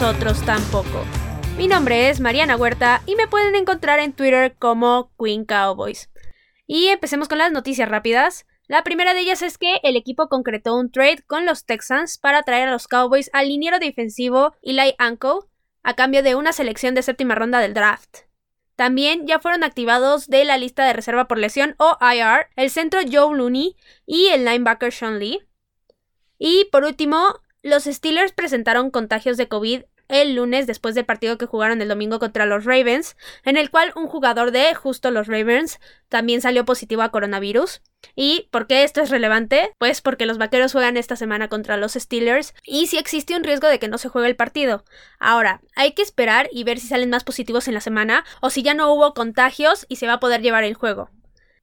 nosotros 0.00 0.40
tampoco. 0.46 1.04
Mi 1.56 1.66
nombre 1.66 2.08
es 2.08 2.20
Mariana 2.20 2.54
Huerta 2.54 3.02
y 3.04 3.16
me 3.16 3.26
pueden 3.26 3.56
encontrar 3.56 3.98
en 3.98 4.12
Twitter 4.12 4.54
como 4.56 5.10
Queen 5.18 5.44
Cowboys. 5.44 6.08
Y 6.68 6.86
empecemos 6.86 7.26
con 7.26 7.38
las 7.38 7.50
noticias 7.50 7.88
rápidas. 7.88 8.46
La 8.68 8.84
primera 8.84 9.12
de 9.12 9.18
ellas 9.18 9.42
es 9.42 9.58
que 9.58 9.80
el 9.82 9.96
equipo 9.96 10.28
concretó 10.28 10.76
un 10.76 10.92
trade 10.92 11.24
con 11.26 11.46
los 11.46 11.64
Texans 11.64 12.16
para 12.16 12.44
traer 12.44 12.68
a 12.68 12.70
los 12.70 12.86
Cowboys 12.86 13.28
al 13.32 13.48
liniero 13.48 13.80
defensivo 13.80 14.54
Eli 14.62 14.94
Anko 14.98 15.48
a 15.82 15.96
cambio 15.96 16.22
de 16.22 16.36
una 16.36 16.52
selección 16.52 16.94
de 16.94 17.02
séptima 17.02 17.34
ronda 17.34 17.58
del 17.58 17.74
draft. 17.74 18.18
También 18.76 19.26
ya 19.26 19.40
fueron 19.40 19.64
activados 19.64 20.28
de 20.28 20.44
la 20.44 20.58
lista 20.58 20.86
de 20.86 20.92
reserva 20.92 21.26
por 21.26 21.38
lesión 21.38 21.74
o 21.78 21.98
IR 22.00 22.46
el 22.54 22.70
centro 22.70 23.00
Joe 23.00 23.36
Looney 23.36 23.74
y 24.06 24.28
el 24.28 24.44
linebacker 24.44 24.92
Sean 24.92 25.18
Lee. 25.18 25.40
Y 26.38 26.66
por 26.70 26.84
último, 26.84 27.40
los 27.62 27.84
Steelers 27.84 28.32
presentaron 28.32 28.90
contagios 28.90 29.36
de 29.36 29.48
COVID 29.48 29.82
el 30.08 30.34
lunes 30.34 30.66
después 30.66 30.94
del 30.94 31.04
partido 31.04 31.38
que 31.38 31.46
jugaron 31.46 31.80
el 31.80 31.88
domingo 31.88 32.18
contra 32.18 32.46
los 32.46 32.64
Ravens, 32.64 33.16
en 33.44 33.56
el 33.56 33.70
cual 33.70 33.92
un 33.94 34.06
jugador 34.06 34.50
de 34.50 34.74
justo 34.74 35.10
los 35.10 35.26
Ravens 35.26 35.80
también 36.08 36.40
salió 36.40 36.64
positivo 36.64 37.02
a 37.02 37.10
coronavirus. 37.10 37.82
¿Y 38.14 38.48
por 38.50 38.66
qué 38.66 38.84
esto 38.84 39.00
es 39.00 39.10
relevante? 39.10 39.72
Pues 39.78 40.00
porque 40.00 40.26
los 40.26 40.38
vaqueros 40.38 40.72
juegan 40.72 40.96
esta 40.96 41.16
semana 41.16 41.48
contra 41.48 41.76
los 41.76 41.94
Steelers 41.94 42.54
y 42.64 42.86
si 42.86 42.96
existe 42.96 43.36
un 43.36 43.44
riesgo 43.44 43.68
de 43.68 43.78
que 43.78 43.88
no 43.88 43.98
se 43.98 44.08
juegue 44.08 44.28
el 44.28 44.36
partido. 44.36 44.84
Ahora, 45.18 45.60
hay 45.74 45.92
que 45.92 46.02
esperar 46.02 46.48
y 46.52 46.64
ver 46.64 46.78
si 46.78 46.88
salen 46.88 47.10
más 47.10 47.24
positivos 47.24 47.68
en 47.68 47.74
la 47.74 47.80
semana 47.80 48.24
o 48.40 48.50
si 48.50 48.62
ya 48.62 48.74
no 48.74 48.92
hubo 48.92 49.14
contagios 49.14 49.86
y 49.88 49.96
se 49.96 50.06
va 50.06 50.14
a 50.14 50.20
poder 50.20 50.42
llevar 50.42 50.64
el 50.64 50.74
juego. 50.74 51.10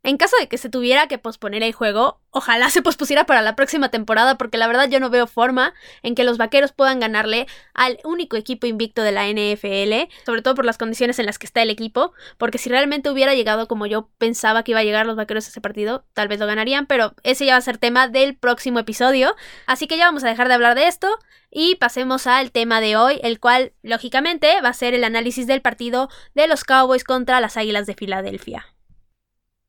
En 0.05 0.17
caso 0.17 0.35
de 0.39 0.47
que 0.47 0.59
se 0.59 0.69
tuviera 0.69 1.07
que 1.07 1.17
posponer 1.17 1.63
el 1.63 1.73
juego, 1.73 2.21
ojalá 2.29 2.69
se 2.69 2.83
pospusiera 2.83 3.25
para 3.25 3.41
la 3.41 3.55
próxima 3.55 3.89
temporada 3.89 4.37
porque 4.37 4.59
la 4.59 4.67
verdad 4.67 4.87
yo 4.87 4.99
no 4.99 5.09
veo 5.09 5.25
forma 5.25 5.73
en 6.03 6.13
que 6.13 6.23
los 6.23 6.37
vaqueros 6.37 6.73
puedan 6.73 6.99
ganarle 6.99 7.47
al 7.73 7.97
único 8.03 8.37
equipo 8.37 8.67
invicto 8.67 9.01
de 9.01 9.11
la 9.11 9.27
NFL, 9.27 10.13
sobre 10.23 10.43
todo 10.43 10.53
por 10.53 10.63
las 10.63 10.77
condiciones 10.77 11.17
en 11.17 11.25
las 11.25 11.39
que 11.39 11.47
está 11.47 11.63
el 11.63 11.71
equipo, 11.71 12.13
porque 12.37 12.59
si 12.59 12.69
realmente 12.69 13.09
hubiera 13.09 13.33
llegado 13.33 13.67
como 13.67 13.87
yo 13.87 14.11
pensaba 14.19 14.61
que 14.61 14.73
iba 14.73 14.81
a 14.81 14.83
llegar 14.83 15.07
los 15.07 15.15
vaqueros 15.15 15.47
a 15.47 15.49
ese 15.49 15.59
partido, 15.59 16.05
tal 16.13 16.27
vez 16.27 16.39
lo 16.39 16.45
ganarían, 16.45 16.85
pero 16.85 17.15
ese 17.23 17.47
ya 17.47 17.53
va 17.53 17.57
a 17.57 17.61
ser 17.61 17.79
tema 17.79 18.07
del 18.07 18.37
próximo 18.37 18.77
episodio, 18.77 19.35
así 19.65 19.87
que 19.87 19.97
ya 19.97 20.05
vamos 20.05 20.23
a 20.23 20.27
dejar 20.27 20.49
de 20.49 20.53
hablar 20.53 20.75
de 20.75 20.87
esto 20.87 21.07
y 21.49 21.77
pasemos 21.77 22.27
al 22.27 22.51
tema 22.51 22.79
de 22.79 22.95
hoy, 22.95 23.19
el 23.23 23.39
cual 23.39 23.73
lógicamente 23.81 24.61
va 24.61 24.69
a 24.69 24.73
ser 24.73 24.93
el 24.93 25.03
análisis 25.03 25.47
del 25.47 25.63
partido 25.63 26.09
de 26.35 26.45
los 26.45 26.63
Cowboys 26.63 27.03
contra 27.03 27.41
las 27.41 27.57
Águilas 27.57 27.87
de 27.87 27.95
Filadelfia. 27.95 28.67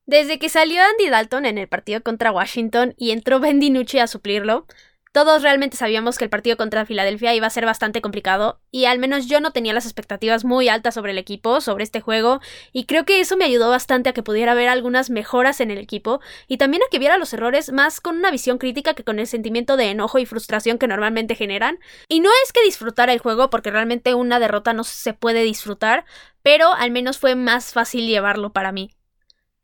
Desde 0.07 0.39
que 0.39 0.49
salió 0.49 0.83
Andy 0.85 1.11
Dalton 1.11 1.47
en 1.47 1.59
el 1.59 1.67
partido 1.67 2.01
contra 2.01 2.31
Washington 2.31 2.95
y 2.97 3.11
entró 3.11 3.41
Ben 3.41 3.59
DiNucci 3.59 3.99
a 3.99 4.07
suplirlo, 4.07 4.65
todos 5.11 5.43
realmente 5.43 5.77
sabíamos 5.77 6.17
que 6.17 6.23
el 6.23 6.31
partido 6.31 6.57
contra 6.57 6.87
Filadelfia 6.87 7.35
iba 7.35 7.49
a 7.49 7.51
ser 7.51 7.67
bastante 7.67 8.01
complicado 8.01 8.61
y 8.71 8.85
al 8.85 9.01
menos 9.01 9.27
yo 9.27 9.41
no 9.41 9.51
tenía 9.51 9.73
las 9.73 9.85
expectativas 9.85 10.45
muy 10.45 10.69
altas 10.69 10.95
sobre 10.95 11.11
el 11.11 11.19
equipo, 11.19 11.61
sobre 11.61 11.83
este 11.83 12.01
juego 12.01 12.41
y 12.73 12.85
creo 12.85 13.05
que 13.05 13.19
eso 13.19 13.37
me 13.37 13.47
ayudó 13.47 13.69
bastante 13.69 14.11
a 14.11 14.13
que 14.13 14.23
pudiera 14.23 14.55
ver 14.55 14.69
algunas 14.69 15.11
mejoras 15.11 15.61
en 15.61 15.73
el 15.73 15.79
equipo 15.79 16.21
y 16.47 16.59
también 16.59 16.85
a 16.85 16.91
que 16.91 17.01
viera 17.01 17.19
los 17.19 17.33
errores 17.33 17.73
más 17.73 18.01
con 18.01 18.17
una 18.17 18.31
visión 18.31 18.59
crítica 18.59 18.95
que 18.95 19.03
con 19.03 19.19
el 19.19 19.27
sentimiento 19.27 19.77
de 19.77 19.91
enojo 19.91 20.21
y 20.21 20.27
frustración 20.27 20.79
que 20.79 20.87
normalmente 20.87 21.35
generan. 21.35 21.81
Y 22.09 22.21
no 22.21 22.31
es 22.45 22.53
que 22.53 22.63
disfrutara 22.63 23.13
el 23.13 23.19
juego 23.19 23.51
porque 23.51 23.73
realmente 23.73 24.15
una 24.15 24.39
derrota 24.39 24.73
no 24.73 24.85
se 24.85 25.15
puede 25.15 25.43
disfrutar, 25.43 26.05
pero 26.43 26.75
al 26.75 26.93
menos 26.93 27.19
fue 27.19 27.35
más 27.35 27.73
fácil 27.73 28.07
llevarlo 28.07 28.53
para 28.53 28.71
mí. 28.71 28.96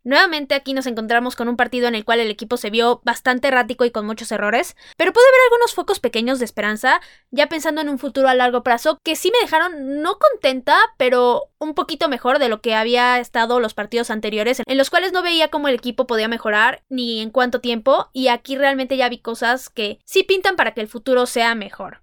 Nuevamente 0.05 0.57
aquí 0.57 0.75
nos 0.75 0.87
encontramos 0.87 1.37
con 1.37 1.49
un 1.49 1.57
partido 1.57 1.87
en 1.87 1.95
el 1.95 2.05
cual 2.05 2.19
el 2.19 2.31
equipo 2.31 2.57
se 2.57 2.71
vio 2.71 3.01
bastante 3.05 3.49
errático 3.49 3.85
y 3.85 3.93
con 3.93 4.05
muchos 4.05 4.33
errores, 4.33 4.77
pero 4.97 5.13
pude 5.13 5.25
ver 5.25 5.41
algunos 5.47 5.75
focos 5.75 6.01
pequeños 6.01 6.41
de 6.41 6.45
esperanza, 6.45 7.01
ya 7.31 7.49
pensando 7.49 7.81
en 7.81 7.89
un 7.89 8.01
futuro 8.01 8.29
a 8.29 8.35
largo 8.35 8.65
plazo, 8.65 8.99
que 9.05 9.15
sí 9.15 9.31
me 9.31 9.39
dejaron 9.41 10.03
no 10.03 10.19
contenta, 10.19 10.77
pero 10.97 11.45
un 11.59 11.75
poquito 11.75 12.09
mejor 12.09 12.41
de 12.41 12.49
lo 12.49 12.61
que 12.61 12.75
había 12.75 13.21
estado 13.21 13.61
los 13.61 13.75
partidos 13.75 14.11
anteriores, 14.11 14.61
en 14.67 14.77
los 14.77 14.91
cuales 14.91 15.13
no 15.13 15.23
veía 15.23 15.49
cómo 15.49 15.69
el 15.69 15.77
equipo 15.77 16.09
podía 16.09 16.27
mejorar 16.27 16.83
ni 16.89 17.21
en 17.21 17.31
cuánto 17.31 17.61
tiempo, 17.61 18.09
y 18.13 18.27
aquí 18.27 18.57
realmente 18.57 18.97
ya 18.97 19.09
vi 19.09 19.19
cosas 19.19 19.71
que 19.71 20.01
sí 20.05 20.25
pintan 20.25 20.57
para 20.57 20.75
que 20.75 20.81
el 20.81 20.89
futuro 20.89 21.27
sea 21.27 21.55
mejor. 21.55 22.03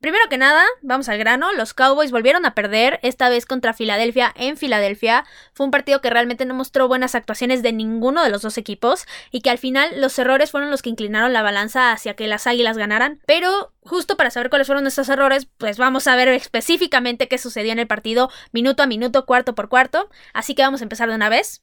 Primero 0.00 0.30
que 0.30 0.38
nada, 0.38 0.64
vamos 0.80 1.10
al 1.10 1.18
grano, 1.18 1.52
los 1.52 1.74
Cowboys 1.74 2.10
volvieron 2.10 2.46
a 2.46 2.54
perder, 2.54 2.98
esta 3.02 3.28
vez 3.28 3.44
contra 3.44 3.74
Filadelfia 3.74 4.32
en 4.34 4.56
Filadelfia. 4.56 5.26
Fue 5.52 5.66
un 5.66 5.70
partido 5.70 6.00
que 6.00 6.08
realmente 6.08 6.46
no 6.46 6.54
mostró 6.54 6.88
buenas 6.88 7.14
actuaciones 7.14 7.62
de 7.62 7.74
ninguno 7.74 8.24
de 8.24 8.30
los 8.30 8.40
dos 8.40 8.56
equipos 8.56 9.04
y 9.30 9.42
que 9.42 9.50
al 9.50 9.58
final 9.58 10.00
los 10.00 10.18
errores 10.18 10.52
fueron 10.52 10.70
los 10.70 10.80
que 10.80 10.88
inclinaron 10.88 11.34
la 11.34 11.42
balanza 11.42 11.92
hacia 11.92 12.14
que 12.14 12.28
las 12.28 12.46
Águilas 12.46 12.78
ganaran. 12.78 13.20
Pero 13.26 13.74
justo 13.82 14.16
para 14.16 14.30
saber 14.30 14.48
cuáles 14.48 14.68
fueron 14.68 14.86
estos 14.86 15.10
errores, 15.10 15.46
pues 15.58 15.76
vamos 15.76 16.06
a 16.06 16.16
ver 16.16 16.28
específicamente 16.28 17.28
qué 17.28 17.36
sucedió 17.36 17.70
en 17.70 17.78
el 17.78 17.86
partido 17.86 18.30
minuto 18.52 18.82
a 18.82 18.86
minuto, 18.86 19.26
cuarto 19.26 19.54
por 19.54 19.68
cuarto. 19.68 20.08
Así 20.32 20.54
que 20.54 20.62
vamos 20.62 20.80
a 20.80 20.84
empezar 20.84 21.10
de 21.10 21.14
una 21.14 21.28
vez. 21.28 21.62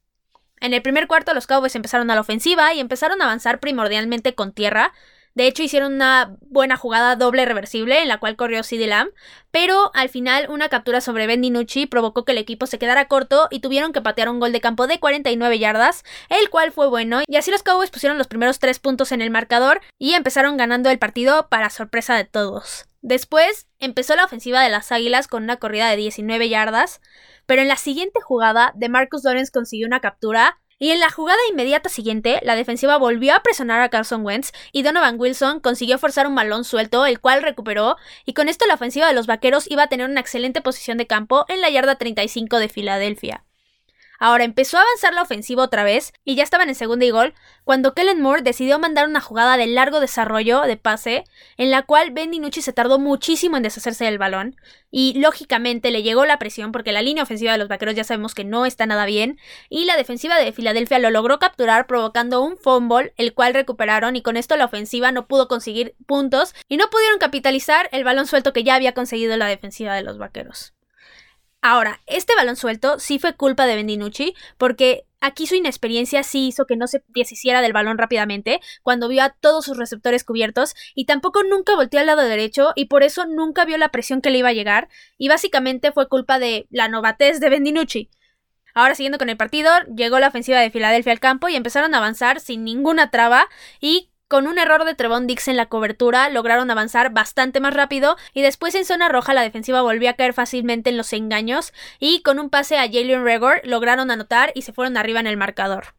En 0.59 0.75
el 0.75 0.83
primer 0.83 1.07
cuarto 1.07 1.33
los 1.33 1.47
Cowboys 1.47 1.75
empezaron 1.75 2.11
a 2.11 2.13
la 2.15 2.21
ofensiva 2.21 2.71
y 2.75 2.81
empezaron 2.81 3.19
a 3.19 3.25
avanzar 3.25 3.59
primordialmente 3.59 4.35
con 4.35 4.51
tierra. 4.51 4.93
De 5.37 5.45
hecho, 5.45 5.61
hicieron 5.61 5.93
una 5.93 6.35
buena 6.41 6.77
jugada 6.77 7.15
doble 7.15 7.45
reversible 7.45 8.01
en 8.01 8.07
la 8.07 8.17
cual 8.17 8.35
corrió 8.35 8.63
CD 8.63 8.87
Lamb, 8.87 9.11
pero 9.51 9.91
al 9.93 10.09
final 10.09 10.47
una 10.49 10.67
captura 10.67 10.99
sobre 10.99 11.27
Ben 11.27 11.43
DiNucci 11.43 11.85
provocó 11.85 12.25
que 12.25 12.31
el 12.31 12.39
equipo 12.39 12.65
se 12.65 12.79
quedara 12.79 13.07
corto 13.07 13.47
y 13.51 13.59
tuvieron 13.59 13.93
que 13.93 14.01
patear 14.01 14.29
un 14.29 14.39
gol 14.39 14.51
de 14.51 14.61
campo 14.61 14.87
de 14.87 14.99
49 14.99 15.59
yardas, 15.59 16.03
el 16.29 16.49
cual 16.49 16.71
fue 16.71 16.87
bueno, 16.87 17.21
y 17.27 17.35
así 17.35 17.51
los 17.51 17.61
Cowboys 17.61 17.91
pusieron 17.91 18.17
los 18.17 18.25
primeros 18.25 18.57
tres 18.57 18.79
puntos 18.79 19.11
en 19.11 19.21
el 19.21 19.29
marcador 19.29 19.79
y 19.99 20.13
empezaron 20.13 20.57
ganando 20.57 20.89
el 20.89 20.97
partido 20.97 21.49
para 21.49 21.69
sorpresa 21.69 22.15
de 22.15 22.25
todos. 22.25 22.87
Después 23.03 23.67
empezó 23.77 24.15
la 24.15 24.25
ofensiva 24.25 24.63
de 24.63 24.69
las 24.69 24.91
Águilas 24.91 25.27
con 25.27 25.43
una 25.43 25.57
corrida 25.57 25.87
de 25.87 25.97
19 25.97 26.49
yardas, 26.49 26.99
pero 27.45 27.61
en 27.61 27.67
la 27.67 27.75
siguiente 27.75 28.21
jugada, 28.21 28.71
de 28.73 28.89
Marcus 28.89 29.23
Lawrence 29.23 29.51
consiguió 29.51 29.85
una 29.85 29.99
captura 29.99 30.59
y 30.79 30.91
en 30.91 30.99
la 30.99 31.09
jugada 31.09 31.39
inmediata 31.49 31.89
siguiente, 31.89 32.39
la 32.43 32.55
defensiva 32.55 32.97
volvió 32.97 33.35
a 33.35 33.41
presionar 33.41 33.81
a 33.81 33.89
Carson 33.89 34.25
Wentz 34.25 34.51
y 34.71 34.83
Donovan 34.83 35.19
Wilson 35.19 35.59
consiguió 35.59 35.97
forzar 35.97 36.27
un 36.27 36.35
balón 36.35 36.63
suelto, 36.63 37.05
el 37.05 37.19
cual 37.19 37.41
recuperó, 37.41 37.97
y 38.25 38.33
con 38.33 38.47
esto 38.47 38.67
la 38.67 38.75
ofensiva 38.75 39.07
de 39.07 39.13
los 39.13 39.27
vaqueros 39.27 39.69
iba 39.69 39.83
a 39.83 39.87
tener 39.87 40.09
una 40.09 40.21
excelente 40.21 40.61
posición 40.61 40.97
de 40.97 41.07
campo 41.07 41.45
en 41.47 41.61
la 41.61 41.69
yarda 41.69 41.97
35 41.97 42.59
de 42.59 42.69
Filadelfia. 42.69 43.46
Ahora 44.19 44.43
empezó 44.43 44.77
a 44.77 44.81
avanzar 44.81 45.13
la 45.13 45.21
ofensiva 45.21 45.63
otra 45.63 45.83
vez 45.83 46.13
y 46.23 46.35
ya 46.35 46.43
estaban 46.43 46.69
en 46.69 46.75
segunda 46.75 47.05
y 47.05 47.11
gol 47.11 47.33
cuando 47.63 47.93
Kellen 47.93 48.21
Moore 48.21 48.41
decidió 48.41 48.79
mandar 48.79 49.07
una 49.07 49.21
jugada 49.21 49.57
de 49.57 49.67
largo 49.67 49.99
desarrollo 49.99 50.61
de 50.61 50.77
pase 50.77 51.23
en 51.57 51.69
la 51.69 51.83
cual 51.83 52.11
Ben 52.11 52.31
DiNucci 52.31 52.61
se 52.61 52.73
tardó 52.73 52.97
muchísimo 52.99 53.57
en 53.57 53.63
deshacerse 53.63 54.05
del 54.05 54.17
balón 54.17 54.55
y 54.89 55.19
lógicamente 55.19 55.91
le 55.91 56.01
llegó 56.01 56.25
la 56.25 56.39
presión 56.39 56.71
porque 56.71 56.91
la 56.91 57.01
línea 57.01 57.23
ofensiva 57.23 57.51
de 57.51 57.57
los 57.57 57.67
vaqueros 57.67 57.95
ya 57.95 58.03
sabemos 58.03 58.33
que 58.33 58.43
no 58.43 58.65
está 58.65 58.85
nada 58.85 59.05
bien 59.05 59.39
y 59.69 59.85
la 59.85 59.97
defensiva 59.97 60.37
de 60.37 60.51
Filadelfia 60.51 60.99
lo 60.99 61.09
logró 61.09 61.39
capturar 61.39 61.87
provocando 61.87 62.41
un 62.41 62.57
fumble 62.57 63.13
el 63.17 63.33
cual 63.33 63.53
recuperaron 63.53 64.15
y 64.15 64.21
con 64.21 64.37
esto 64.37 64.55
la 64.55 64.65
ofensiva 64.65 65.11
no 65.11 65.27
pudo 65.27 65.47
conseguir 65.47 65.95
puntos 66.05 66.55
y 66.67 66.77
no 66.77 66.89
pudieron 66.89 67.19
capitalizar 67.19 67.89
el 67.91 68.03
balón 68.03 68.27
suelto 68.27 68.53
que 68.53 68.63
ya 68.63 68.75
había 68.75 68.93
conseguido 68.93 69.37
la 69.37 69.47
defensiva 69.47 69.93
de 69.93 70.03
los 70.03 70.17
vaqueros. 70.17 70.76
Ahora, 71.61 72.01
este 72.05 72.35
balón 72.35 72.55
suelto 72.55 72.99
sí 72.99 73.19
fue 73.19 73.35
culpa 73.35 73.65
de 73.65 73.75
Bendinucci, 73.75 74.35
porque 74.57 75.05
aquí 75.21 75.47
su 75.47 75.55
inexperiencia 75.55 76.23
sí 76.23 76.47
hizo 76.47 76.65
que 76.65 76.75
no 76.75 76.87
se 76.87 77.03
deshiciera 77.07 77.61
del 77.61 77.73
balón 77.73 77.97
rápidamente 77.97 78.61
cuando 78.83 79.07
vio 79.07 79.23
a 79.23 79.31
todos 79.31 79.65
sus 79.65 79.77
receptores 79.77 80.23
cubiertos 80.23 80.75
y 80.93 81.05
tampoco 81.05 81.43
nunca 81.43 81.75
volteó 81.75 81.99
al 81.99 82.05
lado 82.05 82.21
derecho 82.21 82.73
y 82.75 82.85
por 82.85 83.03
eso 83.03 83.25
nunca 83.25 83.65
vio 83.65 83.77
la 83.77 83.89
presión 83.89 84.21
que 84.21 84.29
le 84.29 84.37
iba 84.37 84.49
a 84.49 84.53
llegar 84.53 84.87
y 85.17 85.29
básicamente 85.29 85.91
fue 85.91 86.07
culpa 86.07 86.37
de 86.37 86.67
la 86.69 86.87
novatez 86.87 87.39
de 87.39 87.49
Bendinucci. 87.49 88.11
Ahora 88.75 88.93
siguiendo 88.93 89.17
con 89.17 89.29
el 89.29 89.37
partido, 89.37 89.71
llegó 89.95 90.19
la 90.19 90.27
ofensiva 90.27 90.59
de 90.59 90.69
Filadelfia 90.69 91.11
al 91.11 91.19
campo 91.19 91.49
y 91.49 91.55
empezaron 91.55 91.95
a 91.95 91.97
avanzar 91.97 92.39
sin 92.39 92.63
ninguna 92.63 93.09
traba 93.09 93.47
y 93.81 94.11
con 94.27 94.47
un 94.47 94.59
error 94.59 94.83
de 94.83 94.95
Trevon 94.95 95.27
Dix 95.27 95.47
en 95.47 95.57
la 95.57 95.67
cobertura, 95.67 96.29
lograron 96.29 96.69
avanzar 96.69 97.11
bastante 97.11 97.59
más 97.59 97.73
rápido 97.73 98.17
y 98.33 98.41
después 98.41 98.75
en 98.75 98.85
zona 98.85 99.09
roja 99.09 99.33
la 99.33 99.41
defensiva 99.41 99.81
volvió 99.81 100.09
a 100.09 100.13
caer 100.13 100.33
fácilmente 100.33 100.89
en 100.89 100.97
los 100.97 101.13
engaños 101.13 101.73
y 101.99 102.21
con 102.21 102.39
un 102.39 102.49
pase 102.49 102.77
a 102.77 102.87
Jalen 102.87 103.23
Regor 103.23 103.61
lograron 103.63 104.11
anotar 104.11 104.51
y 104.55 104.63
se 104.63 104.73
fueron 104.73 104.97
arriba 104.97 105.19
en 105.19 105.27
el 105.27 105.37
marcador. 105.37 105.95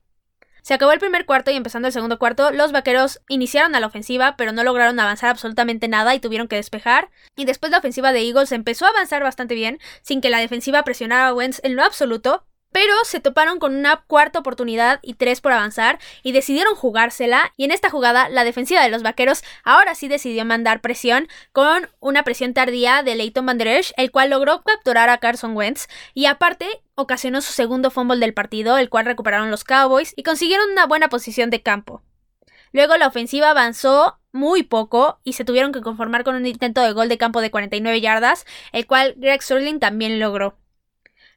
Se 0.63 0.75
acabó 0.75 0.93
el 0.93 0.99
primer 0.99 1.25
cuarto 1.25 1.51
y 1.51 1.57
empezando 1.57 1.89
el 1.89 1.95
segundo 1.95 2.19
cuarto, 2.19 2.51
los 2.51 2.73
vaqueros 2.73 3.23
iniciaron 3.29 3.75
a 3.75 3.81
la 3.81 3.87
ofensiva, 3.87 4.37
pero 4.37 4.53
no 4.53 4.65
lograron 4.65 5.01
avanzar 5.01 5.31
absolutamente 5.31 5.89
nada 5.89 6.15
y 6.15 6.21
tuvieron 6.21 6.47
que 6.47 6.57
despejar. 6.57 7.09
Y 7.37 7.47
después 7.47 7.73
la 7.73 7.79
ofensiva 7.79 8.13
de 8.13 8.21
Eagles 8.21 8.53
empezó 8.53 8.85
a 8.85 8.91
avanzar 8.91 9.23
bastante 9.23 9.55
bien, 9.55 9.79
sin 10.03 10.21
que 10.21 10.29
la 10.29 10.41
defensiva 10.41 10.83
presionara 10.83 11.29
a 11.29 11.33
Wentz 11.33 11.61
en 11.63 11.75
lo 11.75 11.85
absoluto, 11.85 12.45
pero 12.73 12.93
se 13.05 13.21
toparon 13.21 13.59
con 13.59 13.75
una 13.75 13.97
cuarta 14.07 14.39
oportunidad 14.39 15.01
y 15.03 15.15
tres 15.15 15.41
por 15.41 15.53
avanzar 15.53 15.99
y 16.23 16.33
decidieron 16.33 16.75
jugársela 16.75 17.53
y 17.57 17.65
en 17.65 17.71
esta 17.71 17.91
jugada 17.91 18.29
la 18.29 18.45
defensiva 18.45 18.83
de 18.83 18.89
los 18.89 19.03
vaqueros 19.03 19.43
ahora 19.65 19.95
sí 19.95 20.09
decidió 20.09 20.45
mandar 20.45 20.81
presión 20.81 21.29
con 21.53 21.89
una 22.01 22.23
presión 22.25 22.55
tardía 22.55 23.03
de 23.03 23.15
Leighton 23.15 23.47
Van 23.47 23.59
Der 23.59 23.69
el 23.97 24.11
cual 24.11 24.31
logró 24.31 24.63
capturar 24.63 25.09
a 25.09 25.19
Carson 25.19 25.57
Wentz 25.57 25.89
y 26.15 26.27
aparte 26.27 26.67
ocasionó 26.95 27.41
su 27.41 27.53
segundo 27.53 27.91
fumble 27.91 28.19
del 28.19 28.35
partido, 28.35 28.79
el 28.79 28.89
cual 28.89 29.07
recuperaron 29.07 29.51
los 29.51 29.65
Cowboys 29.65 30.15
y 30.17 30.23
consiguieron 30.23 30.71
una 30.71 30.87
buena 30.87 31.09
posición 31.09 31.51
de 31.51 31.63
campo. 31.63 32.03
Luego 32.73 32.97
la 32.97 33.07
ofensiva 33.07 33.51
avanzó 33.51 34.19
muy 34.33 34.63
poco 34.63 35.21
y 35.25 35.35
se 35.35 35.45
tuvieron 35.45 35.73
que 35.73 35.81
conformar 35.81 36.25
con 36.25 36.35
un 36.35 36.47
intento 36.47 36.83
de 36.83 36.93
gol 36.93 37.09
de 37.09 37.19
campo 37.19 37.41
de 37.41 37.51
49 37.51 38.01
yardas, 38.01 38.47
el 38.73 38.87
cual 38.87 39.15
Greg 39.17 39.43
Sterling 39.43 39.79
también 39.79 40.19
logró. 40.19 40.57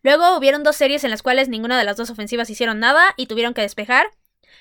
Luego 0.03 0.37
hubieron 0.37 0.63
dos 0.63 0.75
series 0.75 1.03
en 1.03 1.11
las 1.11 1.21
cuales 1.21 1.49
ninguna 1.49 1.77
de 1.77 1.83
las 1.83 1.97
dos 1.97 2.09
ofensivas 2.09 2.49
hicieron 2.49 2.79
nada 2.79 3.13
y 3.17 3.27
tuvieron 3.27 3.53
que 3.53 3.61
despejar. 3.61 4.11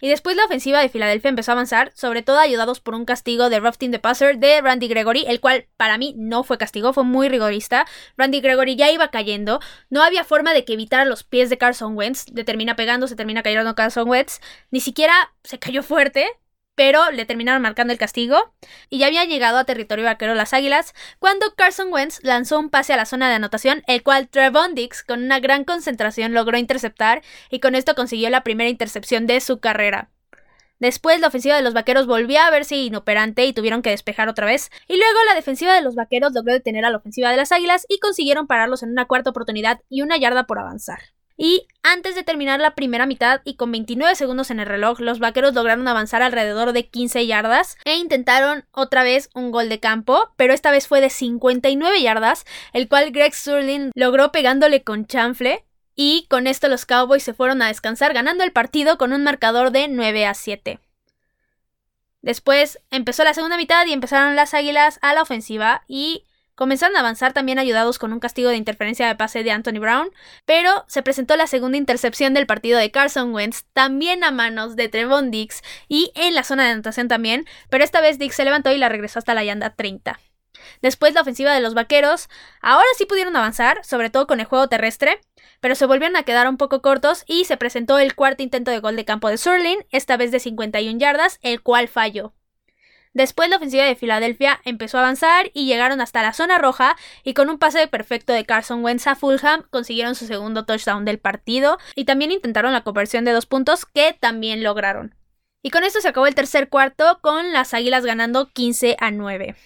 Y 0.00 0.08
después 0.08 0.36
la 0.36 0.44
ofensiva 0.44 0.80
de 0.80 0.88
Filadelfia 0.88 1.28
empezó 1.28 1.50
a 1.50 1.54
avanzar, 1.54 1.92
sobre 1.94 2.22
todo 2.22 2.38
ayudados 2.38 2.80
por 2.80 2.94
un 2.94 3.04
castigo 3.04 3.50
de 3.50 3.60
roughing 3.60 3.90
the 3.90 3.98
passer 3.98 4.38
de 4.38 4.60
Randy 4.60 4.88
Gregory, 4.88 5.24
el 5.26 5.40
cual 5.40 5.66
para 5.76 5.98
mí 5.98 6.14
no 6.16 6.42
fue 6.42 6.58
castigo, 6.58 6.92
fue 6.92 7.04
muy 7.04 7.28
rigorista. 7.28 7.86
Randy 8.16 8.40
Gregory 8.40 8.76
ya 8.76 8.90
iba 8.90 9.10
cayendo, 9.10 9.60
no 9.90 10.02
había 10.02 10.24
forma 10.24 10.54
de 10.54 10.64
que 10.64 10.74
evitara 10.74 11.04
los 11.04 11.24
pies 11.24 11.50
de 11.50 11.58
Carson 11.58 11.96
Wentz, 11.96 12.30
le 12.32 12.44
termina 12.44 12.76
pegando, 12.76 13.08
se 13.08 13.16
termina 13.16 13.42
cayendo 13.42 13.74
Carson 13.74 14.08
Wentz, 14.08 14.40
ni 14.70 14.80
siquiera 14.80 15.34
se 15.44 15.58
cayó 15.58 15.82
fuerte, 15.82 16.26
pero 16.80 17.10
le 17.10 17.26
terminaron 17.26 17.60
marcando 17.60 17.92
el 17.92 17.98
castigo 17.98 18.54
y 18.88 19.00
ya 19.00 19.08
había 19.08 19.26
llegado 19.26 19.58
a 19.58 19.64
territorio 19.64 20.06
vaquero 20.06 20.34
las 20.34 20.54
Águilas 20.54 20.94
cuando 21.18 21.54
Carson 21.54 21.92
Wentz 21.92 22.20
lanzó 22.22 22.58
un 22.58 22.70
pase 22.70 22.94
a 22.94 22.96
la 22.96 23.04
zona 23.04 23.28
de 23.28 23.34
anotación, 23.34 23.82
el 23.86 24.02
cual 24.02 24.28
Trevon 24.28 24.74
Dix 24.74 25.02
con 25.02 25.22
una 25.22 25.40
gran 25.40 25.64
concentración 25.64 26.32
logró 26.32 26.56
interceptar 26.56 27.20
y 27.50 27.60
con 27.60 27.74
esto 27.74 27.94
consiguió 27.94 28.30
la 28.30 28.44
primera 28.44 28.70
intercepción 28.70 29.26
de 29.26 29.42
su 29.42 29.60
carrera. 29.60 30.08
Después 30.78 31.20
la 31.20 31.26
ofensiva 31.26 31.54
de 31.54 31.60
los 31.60 31.74
vaqueros 31.74 32.06
volvió 32.06 32.40
a 32.40 32.48
verse 32.48 32.76
inoperante 32.76 33.44
y 33.44 33.52
tuvieron 33.52 33.82
que 33.82 33.90
despejar 33.90 34.30
otra 34.30 34.46
vez. 34.46 34.70
Y 34.88 34.96
luego 34.96 35.18
la 35.28 35.34
defensiva 35.34 35.74
de 35.74 35.82
los 35.82 35.96
vaqueros 35.96 36.32
logró 36.32 36.54
detener 36.54 36.86
a 36.86 36.90
la 36.90 36.96
ofensiva 36.96 37.30
de 37.30 37.36
las 37.36 37.52
águilas 37.52 37.84
y 37.90 37.98
consiguieron 37.98 38.46
pararlos 38.46 38.82
en 38.82 38.88
una 38.88 39.04
cuarta 39.04 39.28
oportunidad 39.28 39.82
y 39.90 40.00
una 40.00 40.16
yarda 40.16 40.46
por 40.46 40.58
avanzar. 40.58 41.00
Y 41.42 41.66
antes 41.82 42.14
de 42.14 42.22
terminar 42.22 42.60
la 42.60 42.74
primera 42.74 43.06
mitad 43.06 43.40
y 43.44 43.54
con 43.54 43.72
29 43.72 44.14
segundos 44.14 44.50
en 44.50 44.60
el 44.60 44.66
reloj, 44.66 45.00
los 45.00 45.20
vaqueros 45.20 45.54
lograron 45.54 45.88
avanzar 45.88 46.20
alrededor 46.20 46.74
de 46.74 46.86
15 46.86 47.26
yardas 47.26 47.78
e 47.86 47.96
intentaron 47.96 48.66
otra 48.72 49.04
vez 49.04 49.30
un 49.32 49.50
gol 49.50 49.70
de 49.70 49.80
campo, 49.80 50.34
pero 50.36 50.52
esta 50.52 50.70
vez 50.70 50.86
fue 50.86 51.00
de 51.00 51.08
59 51.08 52.02
yardas, 52.02 52.44
el 52.74 52.90
cual 52.90 53.10
Greg 53.10 53.32
Sterling 53.32 53.90
logró 53.94 54.32
pegándole 54.32 54.82
con 54.82 55.06
chanfle. 55.06 55.64
Y 55.94 56.26
con 56.28 56.46
esto 56.46 56.68
los 56.68 56.84
Cowboys 56.84 57.22
se 57.22 57.32
fueron 57.32 57.62
a 57.62 57.68
descansar 57.68 58.12
ganando 58.12 58.44
el 58.44 58.52
partido 58.52 58.98
con 58.98 59.14
un 59.14 59.24
marcador 59.24 59.70
de 59.70 59.88
9 59.88 60.26
a 60.26 60.34
7. 60.34 60.78
Después 62.20 62.80
empezó 62.90 63.24
la 63.24 63.32
segunda 63.32 63.56
mitad 63.56 63.86
y 63.86 63.94
empezaron 63.94 64.36
las 64.36 64.52
Águilas 64.52 64.98
a 65.00 65.14
la 65.14 65.22
ofensiva 65.22 65.84
y 65.88 66.26
Comenzaron 66.54 66.96
a 66.96 67.00
avanzar 67.00 67.32
también 67.32 67.58
ayudados 67.58 67.98
con 67.98 68.12
un 68.12 68.20
castigo 68.20 68.50
de 68.50 68.56
interferencia 68.56 69.06
de 69.06 69.14
pase 69.14 69.42
de 69.42 69.50
Anthony 69.50 69.80
Brown, 69.80 70.10
pero 70.44 70.84
se 70.88 71.02
presentó 71.02 71.36
la 71.36 71.46
segunda 71.46 71.78
intercepción 71.78 72.34
del 72.34 72.46
partido 72.46 72.78
de 72.78 72.90
Carson 72.90 73.32
Wentz, 73.34 73.64
también 73.72 74.24
a 74.24 74.30
manos 74.30 74.76
de 74.76 74.88
Trevon 74.88 75.30
Dix 75.30 75.62
y 75.88 76.12
en 76.14 76.34
la 76.34 76.44
zona 76.44 76.64
de 76.64 76.72
anotación 76.72 77.08
también, 77.08 77.46
pero 77.68 77.84
esta 77.84 78.00
vez 78.00 78.18
Dix 78.18 78.34
se 78.34 78.44
levantó 78.44 78.70
y 78.72 78.78
la 78.78 78.88
regresó 78.88 79.18
hasta 79.18 79.34
la 79.34 79.44
yanda 79.44 79.74
30. 79.74 80.18
Después 80.82 81.14
la 81.14 81.22
ofensiva 81.22 81.54
de 81.54 81.60
los 81.60 81.74
vaqueros, 81.74 82.28
ahora 82.60 82.86
sí 82.96 83.06
pudieron 83.06 83.36
avanzar, 83.36 83.84
sobre 83.84 84.10
todo 84.10 84.26
con 84.26 84.40
el 84.40 84.46
juego 84.46 84.68
terrestre, 84.68 85.20
pero 85.60 85.74
se 85.74 85.86
volvieron 85.86 86.16
a 86.16 86.22
quedar 86.22 86.48
un 86.48 86.56
poco 86.56 86.82
cortos 86.82 87.24
y 87.26 87.44
se 87.44 87.56
presentó 87.56 87.98
el 87.98 88.14
cuarto 88.14 88.42
intento 88.42 88.70
de 88.70 88.80
gol 88.80 88.96
de 88.96 89.04
campo 89.04 89.28
de 89.28 89.38
Surling, 89.38 89.84
esta 89.90 90.16
vez 90.16 90.30
de 90.30 90.40
51 90.40 90.98
yardas, 90.98 91.38
el 91.42 91.62
cual 91.62 91.88
falló. 91.88 92.34
Después 93.12 93.48
la 93.48 93.56
ofensiva 93.56 93.84
de 93.84 93.96
Filadelfia 93.96 94.60
empezó 94.64 94.98
a 94.98 95.00
avanzar 95.00 95.50
y 95.52 95.66
llegaron 95.66 96.00
hasta 96.00 96.22
la 96.22 96.32
zona 96.32 96.58
roja 96.58 96.96
y 97.24 97.34
con 97.34 97.50
un 97.50 97.58
pase 97.58 97.88
perfecto 97.88 98.32
de 98.32 98.44
Carson 98.44 98.84
Wentz 98.84 99.08
a 99.08 99.16
Fulham 99.16 99.64
consiguieron 99.70 100.14
su 100.14 100.26
segundo 100.26 100.64
touchdown 100.64 101.04
del 101.04 101.18
partido 101.18 101.78
y 101.96 102.04
también 102.04 102.30
intentaron 102.30 102.72
la 102.72 102.84
conversión 102.84 103.24
de 103.24 103.32
dos 103.32 103.46
puntos 103.46 103.84
que 103.84 104.16
también 104.18 104.62
lograron. 104.62 105.16
Y 105.62 105.70
con 105.70 105.82
esto 105.82 106.00
se 106.00 106.08
acabó 106.08 106.26
el 106.28 106.36
tercer 106.36 106.68
cuarto 106.68 107.18
con 107.20 107.52
las 107.52 107.74
Águilas 107.74 108.06
ganando 108.06 108.48
15 108.52 108.96
a 109.00 109.10
9. 109.10 109.56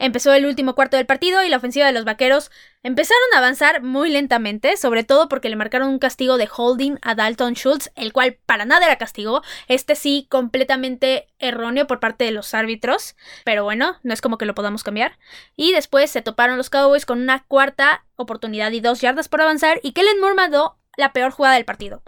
Empezó 0.00 0.32
el 0.32 0.46
último 0.46 0.76
cuarto 0.76 0.96
del 0.96 1.06
partido 1.06 1.42
y 1.42 1.48
la 1.48 1.56
ofensiva 1.56 1.84
de 1.84 1.92
los 1.92 2.04
vaqueros 2.04 2.52
empezaron 2.84 3.24
a 3.34 3.38
avanzar 3.38 3.82
muy 3.82 4.10
lentamente, 4.10 4.76
sobre 4.76 5.02
todo 5.02 5.28
porque 5.28 5.48
le 5.48 5.56
marcaron 5.56 5.88
un 5.88 5.98
castigo 5.98 6.38
de 6.38 6.48
holding 6.56 6.98
a 7.02 7.16
Dalton 7.16 7.54
Schultz, 7.54 7.90
el 7.96 8.12
cual 8.12 8.38
para 8.46 8.64
nada 8.64 8.86
era 8.86 8.96
castigo, 8.96 9.42
este 9.66 9.96
sí 9.96 10.28
completamente 10.30 11.26
erróneo 11.40 11.88
por 11.88 11.98
parte 11.98 12.24
de 12.24 12.30
los 12.30 12.54
árbitros, 12.54 13.16
pero 13.44 13.64
bueno, 13.64 13.98
no 14.04 14.14
es 14.14 14.20
como 14.20 14.38
que 14.38 14.46
lo 14.46 14.54
podamos 14.54 14.84
cambiar. 14.84 15.18
Y 15.56 15.72
después 15.72 16.12
se 16.12 16.22
toparon 16.22 16.58
los 16.58 16.70
Cowboys 16.70 17.04
con 17.04 17.20
una 17.20 17.42
cuarta 17.42 18.06
oportunidad 18.14 18.70
y 18.70 18.80
dos 18.80 19.00
yardas 19.00 19.28
por 19.28 19.42
avanzar 19.42 19.80
y 19.82 19.92
Kellen 19.92 20.20
Moore 20.20 20.36
mandó 20.36 20.78
la 20.96 21.12
peor 21.12 21.32
jugada 21.32 21.56
del 21.56 21.64
partido 21.64 22.02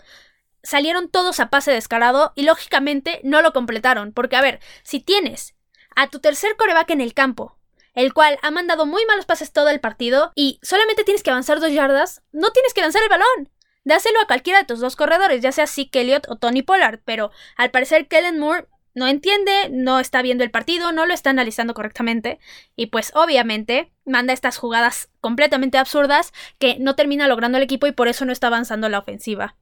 salieron 0.62 1.08
todos 1.08 1.40
a 1.40 1.48
pase 1.48 1.72
descarado 1.72 2.32
y 2.36 2.42
lógicamente 2.42 3.20
no 3.24 3.40
lo 3.40 3.54
completaron. 3.54 4.12
Porque, 4.12 4.36
a 4.36 4.42
ver, 4.42 4.60
si 4.82 5.00
tienes 5.00 5.54
a 5.96 6.08
tu 6.08 6.20
tercer 6.20 6.54
coreback 6.56 6.90
en 6.90 7.00
el 7.00 7.14
campo 7.14 7.56
el 7.94 8.12
cual 8.12 8.38
ha 8.42 8.50
mandado 8.50 8.86
muy 8.86 9.04
malos 9.06 9.26
pases 9.26 9.52
todo 9.52 9.68
el 9.68 9.80
partido 9.80 10.32
y 10.34 10.58
solamente 10.62 11.04
tienes 11.04 11.22
que 11.22 11.30
avanzar 11.30 11.60
dos 11.60 11.72
yardas, 11.72 12.22
no 12.32 12.50
tienes 12.50 12.74
que 12.74 12.80
lanzar 12.80 13.02
el 13.02 13.08
balón. 13.08 13.50
Dáselo 13.84 14.20
a 14.20 14.26
cualquiera 14.26 14.58
de 14.60 14.66
tus 14.66 14.80
dos 14.80 14.96
corredores, 14.96 15.40
ya 15.40 15.52
sea 15.52 15.66
Zeke 15.66 16.02
Elliott 16.02 16.26
o 16.28 16.36
Tony 16.36 16.62
Pollard, 16.62 17.00
pero 17.04 17.30
al 17.56 17.70
parecer 17.70 18.08
Kellen 18.08 18.38
Moore 18.38 18.66
no 18.94 19.06
entiende, 19.06 19.68
no 19.70 20.00
está 20.00 20.20
viendo 20.20 20.44
el 20.44 20.50
partido, 20.50 20.92
no 20.92 21.06
lo 21.06 21.14
está 21.14 21.30
analizando 21.30 21.74
correctamente 21.74 22.40
y 22.76 22.86
pues 22.86 23.12
obviamente 23.14 23.92
manda 24.04 24.32
estas 24.32 24.58
jugadas 24.58 25.10
completamente 25.20 25.78
absurdas 25.78 26.32
que 26.58 26.76
no 26.78 26.96
termina 26.96 27.28
logrando 27.28 27.58
el 27.58 27.64
equipo 27.64 27.86
y 27.86 27.92
por 27.92 28.08
eso 28.08 28.24
no 28.24 28.32
está 28.32 28.48
avanzando 28.48 28.88
la 28.88 28.98
ofensiva. 28.98 29.56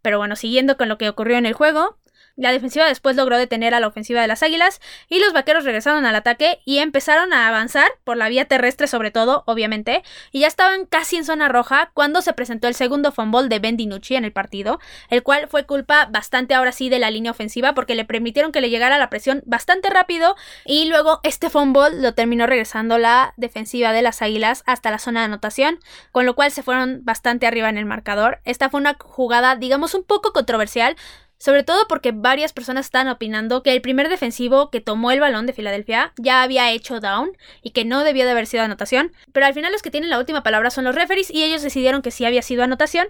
Pero 0.00 0.18
bueno, 0.18 0.36
siguiendo 0.36 0.76
con 0.76 0.88
lo 0.88 0.96
que 0.96 1.08
ocurrió 1.08 1.36
en 1.38 1.46
el 1.46 1.54
juego, 1.54 1.97
la 2.38 2.52
defensiva 2.52 2.86
después 2.86 3.16
logró 3.16 3.36
detener 3.36 3.74
a 3.74 3.80
la 3.80 3.88
ofensiva 3.88 4.22
de 4.22 4.28
las 4.28 4.42
Águilas 4.42 4.80
y 5.08 5.18
los 5.18 5.32
vaqueros 5.32 5.64
regresaron 5.64 6.06
al 6.06 6.14
ataque 6.14 6.60
y 6.64 6.78
empezaron 6.78 7.32
a 7.32 7.48
avanzar 7.48 7.90
por 8.04 8.16
la 8.16 8.28
vía 8.28 8.46
terrestre 8.46 8.86
sobre 8.86 9.10
todo, 9.10 9.42
obviamente, 9.46 10.02
y 10.30 10.40
ya 10.40 10.46
estaban 10.46 10.86
casi 10.86 11.16
en 11.16 11.24
zona 11.24 11.48
roja 11.48 11.90
cuando 11.94 12.22
se 12.22 12.32
presentó 12.32 12.68
el 12.68 12.74
segundo 12.74 13.10
fumble 13.12 13.48
de 13.48 13.58
Ben 13.58 13.76
DiNucci 13.76 14.14
en 14.14 14.24
el 14.24 14.32
partido, 14.32 14.78
el 15.10 15.22
cual 15.22 15.48
fue 15.48 15.66
culpa 15.66 16.06
bastante 16.06 16.54
ahora 16.54 16.70
sí 16.70 16.88
de 16.88 17.00
la 17.00 17.10
línea 17.10 17.32
ofensiva 17.32 17.74
porque 17.74 17.96
le 17.96 18.04
permitieron 18.04 18.52
que 18.52 18.60
le 18.60 18.70
llegara 18.70 18.98
la 18.98 19.10
presión 19.10 19.42
bastante 19.44 19.90
rápido 19.90 20.36
y 20.64 20.88
luego 20.88 21.20
este 21.24 21.50
fumble 21.50 22.00
lo 22.00 22.14
terminó 22.14 22.46
regresando 22.46 22.98
la 22.98 23.34
defensiva 23.36 23.92
de 23.92 24.02
las 24.02 24.22
Águilas 24.22 24.62
hasta 24.64 24.92
la 24.92 25.00
zona 25.00 25.20
de 25.20 25.26
anotación, 25.26 25.80
con 26.12 26.24
lo 26.24 26.36
cual 26.36 26.52
se 26.52 26.62
fueron 26.62 27.00
bastante 27.02 27.48
arriba 27.48 27.68
en 27.68 27.78
el 27.78 27.84
marcador. 27.84 28.40
Esta 28.44 28.70
fue 28.70 28.80
una 28.80 28.96
jugada 29.00 29.56
digamos 29.56 29.94
un 29.94 30.04
poco 30.04 30.32
controversial 30.32 30.96
sobre 31.38 31.62
todo 31.62 31.86
porque 31.88 32.12
varias 32.12 32.52
personas 32.52 32.86
están 32.86 33.08
opinando 33.08 33.62
que 33.62 33.72
el 33.72 33.80
primer 33.80 34.08
defensivo 34.08 34.70
que 34.70 34.80
tomó 34.80 35.10
el 35.10 35.20
balón 35.20 35.46
de 35.46 35.52
Filadelfia 35.52 36.12
ya 36.18 36.42
había 36.42 36.70
hecho 36.70 37.00
down 37.00 37.30
y 37.62 37.70
que 37.70 37.84
no 37.84 38.04
debió 38.04 38.24
de 38.24 38.32
haber 38.32 38.46
sido 38.46 38.64
anotación, 38.64 39.12
pero 39.32 39.46
al 39.46 39.54
final 39.54 39.72
los 39.72 39.82
que 39.82 39.90
tienen 39.90 40.10
la 40.10 40.18
última 40.18 40.42
palabra 40.42 40.70
son 40.70 40.84
los 40.84 40.94
referees 40.94 41.30
y 41.30 41.44
ellos 41.44 41.62
decidieron 41.62 42.02
que 42.02 42.10
sí 42.10 42.24
había 42.24 42.42
sido 42.42 42.64
anotación, 42.64 43.08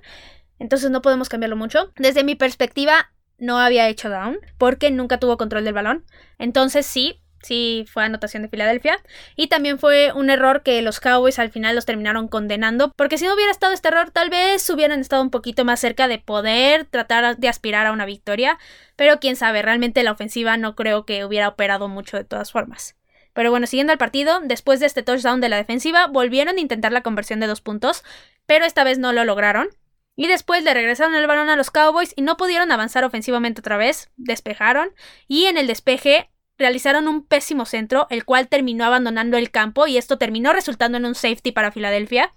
entonces 0.58 0.90
no 0.90 1.02
podemos 1.02 1.28
cambiarlo 1.28 1.56
mucho. 1.56 1.92
Desde 1.96 2.24
mi 2.24 2.34
perspectiva 2.34 3.10
no 3.38 3.58
había 3.58 3.88
hecho 3.88 4.10
down 4.10 4.38
porque 4.58 4.90
nunca 4.90 5.18
tuvo 5.18 5.36
control 5.38 5.64
del 5.64 5.74
balón, 5.74 6.04
entonces 6.38 6.86
sí, 6.86 7.20
Sí, 7.42 7.86
fue 7.90 8.04
anotación 8.04 8.42
de 8.42 8.48
Filadelfia. 8.48 8.98
Y 9.36 9.46
también 9.46 9.78
fue 9.78 10.12
un 10.12 10.30
error 10.30 10.62
que 10.62 10.82
los 10.82 11.00
Cowboys 11.00 11.38
al 11.38 11.50
final 11.50 11.74
los 11.74 11.86
terminaron 11.86 12.28
condenando. 12.28 12.92
Porque 12.96 13.18
si 13.18 13.26
no 13.26 13.34
hubiera 13.34 13.52
estado 13.52 13.72
este 13.72 13.88
error, 13.88 14.10
tal 14.10 14.30
vez 14.30 14.68
hubieran 14.70 15.00
estado 15.00 15.22
un 15.22 15.30
poquito 15.30 15.64
más 15.64 15.80
cerca 15.80 16.08
de 16.08 16.18
poder 16.18 16.84
tratar 16.84 17.36
de 17.36 17.48
aspirar 17.48 17.86
a 17.86 17.92
una 17.92 18.06
victoria. 18.06 18.58
Pero 18.96 19.20
quién 19.20 19.36
sabe, 19.36 19.62
realmente 19.62 20.02
la 20.02 20.12
ofensiva 20.12 20.56
no 20.56 20.74
creo 20.74 21.06
que 21.06 21.24
hubiera 21.24 21.48
operado 21.48 21.88
mucho 21.88 22.16
de 22.16 22.24
todas 22.24 22.50
formas. 22.50 22.96
Pero 23.32 23.50
bueno, 23.50 23.68
siguiendo 23.68 23.92
al 23.92 23.98
partido, 23.98 24.40
después 24.42 24.80
de 24.80 24.86
este 24.86 25.04
touchdown 25.04 25.40
de 25.40 25.48
la 25.48 25.56
defensiva, 25.56 26.08
volvieron 26.08 26.56
a 26.56 26.60
intentar 26.60 26.90
la 26.90 27.02
conversión 27.02 27.38
de 27.38 27.46
dos 27.46 27.60
puntos, 27.60 28.02
pero 28.46 28.64
esta 28.64 28.82
vez 28.82 28.98
no 28.98 29.12
lo 29.12 29.24
lograron. 29.24 29.68
Y 30.16 30.26
después 30.26 30.64
le 30.64 30.74
regresaron 30.74 31.14
el 31.14 31.28
balón 31.28 31.48
a 31.48 31.54
los 31.54 31.70
Cowboys 31.70 32.12
y 32.16 32.22
no 32.22 32.36
pudieron 32.36 32.72
avanzar 32.72 33.04
ofensivamente 33.04 33.60
otra 33.60 33.76
vez, 33.76 34.10
despejaron, 34.16 34.92
y 35.28 35.44
en 35.44 35.56
el 35.56 35.68
despeje 35.68 36.28
realizaron 36.58 37.08
un 37.08 37.24
pésimo 37.24 37.64
centro, 37.64 38.06
el 38.10 38.24
cual 38.24 38.48
terminó 38.48 38.84
abandonando 38.84 39.36
el 39.36 39.50
campo 39.50 39.86
y 39.86 39.96
esto 39.96 40.18
terminó 40.18 40.52
resultando 40.52 40.98
en 40.98 41.06
un 41.06 41.14
safety 41.14 41.52
para 41.52 41.72
Filadelfia. 41.72 42.34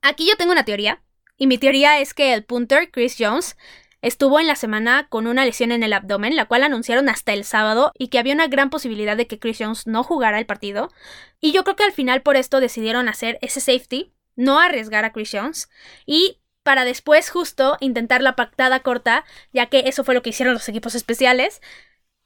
Aquí 0.00 0.26
yo 0.28 0.36
tengo 0.36 0.52
una 0.52 0.64
teoría, 0.64 1.02
y 1.36 1.46
mi 1.46 1.58
teoría 1.58 1.98
es 1.98 2.14
que 2.14 2.32
el 2.32 2.44
punter, 2.44 2.90
Chris 2.90 3.16
Jones, 3.18 3.56
estuvo 4.02 4.38
en 4.38 4.46
la 4.46 4.54
semana 4.54 5.08
con 5.08 5.26
una 5.26 5.44
lesión 5.44 5.72
en 5.72 5.82
el 5.82 5.92
abdomen, 5.92 6.36
la 6.36 6.44
cual 6.44 6.62
anunciaron 6.62 7.08
hasta 7.08 7.32
el 7.32 7.44
sábado 7.44 7.92
y 7.98 8.08
que 8.08 8.18
había 8.18 8.34
una 8.34 8.46
gran 8.46 8.70
posibilidad 8.70 9.16
de 9.16 9.26
que 9.26 9.38
Chris 9.38 9.58
Jones 9.58 9.86
no 9.86 10.04
jugara 10.04 10.38
el 10.38 10.46
partido. 10.46 10.92
Y 11.40 11.52
yo 11.52 11.64
creo 11.64 11.76
que 11.76 11.84
al 11.84 11.92
final 11.92 12.22
por 12.22 12.36
esto 12.36 12.60
decidieron 12.60 13.08
hacer 13.08 13.38
ese 13.40 13.60
safety, 13.60 14.12
no 14.36 14.60
arriesgar 14.60 15.04
a 15.04 15.12
Chris 15.12 15.30
Jones 15.32 15.68
y 16.06 16.38
para 16.62 16.84
después 16.84 17.30
justo 17.30 17.76
intentar 17.80 18.22
la 18.22 18.36
pactada 18.36 18.80
corta, 18.80 19.24
ya 19.52 19.66
que 19.66 19.84
eso 19.86 20.02
fue 20.02 20.14
lo 20.14 20.22
que 20.22 20.30
hicieron 20.30 20.54
los 20.54 20.68
equipos 20.68 20.94
especiales, 20.94 21.60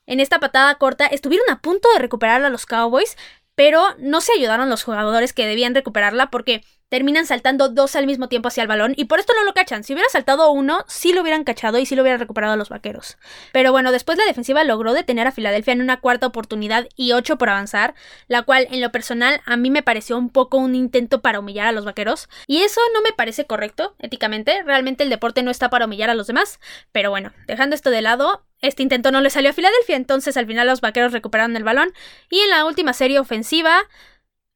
en 0.09 0.21
esta 0.21 0.41
patada 0.41 0.75
corta 0.77 1.07
estuvieron 1.07 1.49
a 1.51 1.61
punto 1.61 1.89
de 1.93 2.01
recuperar 2.01 2.43
a 2.43 2.49
los 2.49 2.67
Cowboys, 2.67 3.17
pero 3.55 3.95
no 3.99 4.21
se 4.21 4.33
ayudaron 4.33 4.71
los 4.71 4.83
jugadores 4.83 5.33
que 5.33 5.47
debían 5.47 5.75
recuperarla 5.75 6.31
porque 6.31 6.65
terminan 6.89 7.27
saltando 7.27 7.69
dos 7.69 7.97
al 7.97 8.07
mismo 8.07 8.29
tiempo 8.29 8.49
hacia 8.49 8.63
el 8.63 8.69
balón 8.69 8.95
y 8.97 9.05
por 9.05 9.19
esto 9.19 9.33
no 9.35 9.45
lo 9.45 9.55
cachan. 9.55 9.85
Si 9.85 9.93
hubiera 9.93 10.09
saltado 10.09 10.51
uno, 10.51 10.85
sí 10.89 11.13
lo 11.13 11.23
hubieran 11.23 11.45
cachado 11.45 11.79
y 11.79 11.87
sí 11.87 11.95
lo 11.95 12.03
hubieran 12.03 12.21
recuperado 12.21 12.55
a 12.55 12.57
los 12.57 12.69
vaqueros. 12.69 13.19
Pero 13.53 13.73
bueno, 13.73 13.93
después 13.93 14.19
la 14.19 14.25
defensiva 14.25 14.65
logró 14.65 14.93
detener 14.93 15.27
a 15.27 15.33
Filadelfia 15.33 15.73
en 15.73 15.83
una 15.83 16.01
cuarta 16.01 16.27
oportunidad 16.27 16.89
y 16.97 17.13
ocho 17.13 17.37
por 17.39 17.51
avanzar, 17.51 17.95
la 18.27 18.43
cual 18.43 18.67
en 18.71 18.81
lo 18.81 18.91
personal 18.91 19.41
a 19.45 19.57
mí 19.57 19.71
me 19.71 19.83
pareció 19.83 20.17
un 20.17 20.31
poco 20.31 20.59
un 20.59 20.75
intento 20.75 21.21
para 21.21 21.41
humillar 21.41 21.67
a 21.67 21.73
los 21.73 21.85
vaqueros. 21.85 22.29
Y 22.47 22.63
eso 22.63 22.81
no 22.95 23.03
me 23.03 23.13
parece 23.13 23.45
correcto, 23.45 23.95
éticamente. 23.99 24.63
Realmente 24.65 25.05
el 25.05 25.11
deporte 25.11 25.43
no 25.43 25.51
está 25.51 25.71
para 25.71 25.85
humillar 25.85 26.11
a 26.11 26.15
los 26.15 26.27
demás. 26.27 26.61
Pero 26.93 27.11
bueno, 27.11 27.33
dejando 27.47 27.75
esto 27.75 27.91
de 27.91 28.03
lado, 28.03 28.45
este 28.61 28.83
intento 28.83 29.13
no 29.13 29.21
le 29.21 29.31
salió 29.31 29.51
a 29.51 29.53
Filadelfia, 29.53 29.97
entonces 29.97 30.37
al 30.37 30.47
final 30.47 30.67
los 30.67 30.81
vaqueros 30.81 31.13
recuperaron 31.13 31.57
el 31.57 31.65
balón 31.65 31.93
y 32.29 32.41
en 32.41 32.51
la 32.51 32.65
última 32.65 32.93
serie 32.93 33.21
ofensiva 33.21 33.83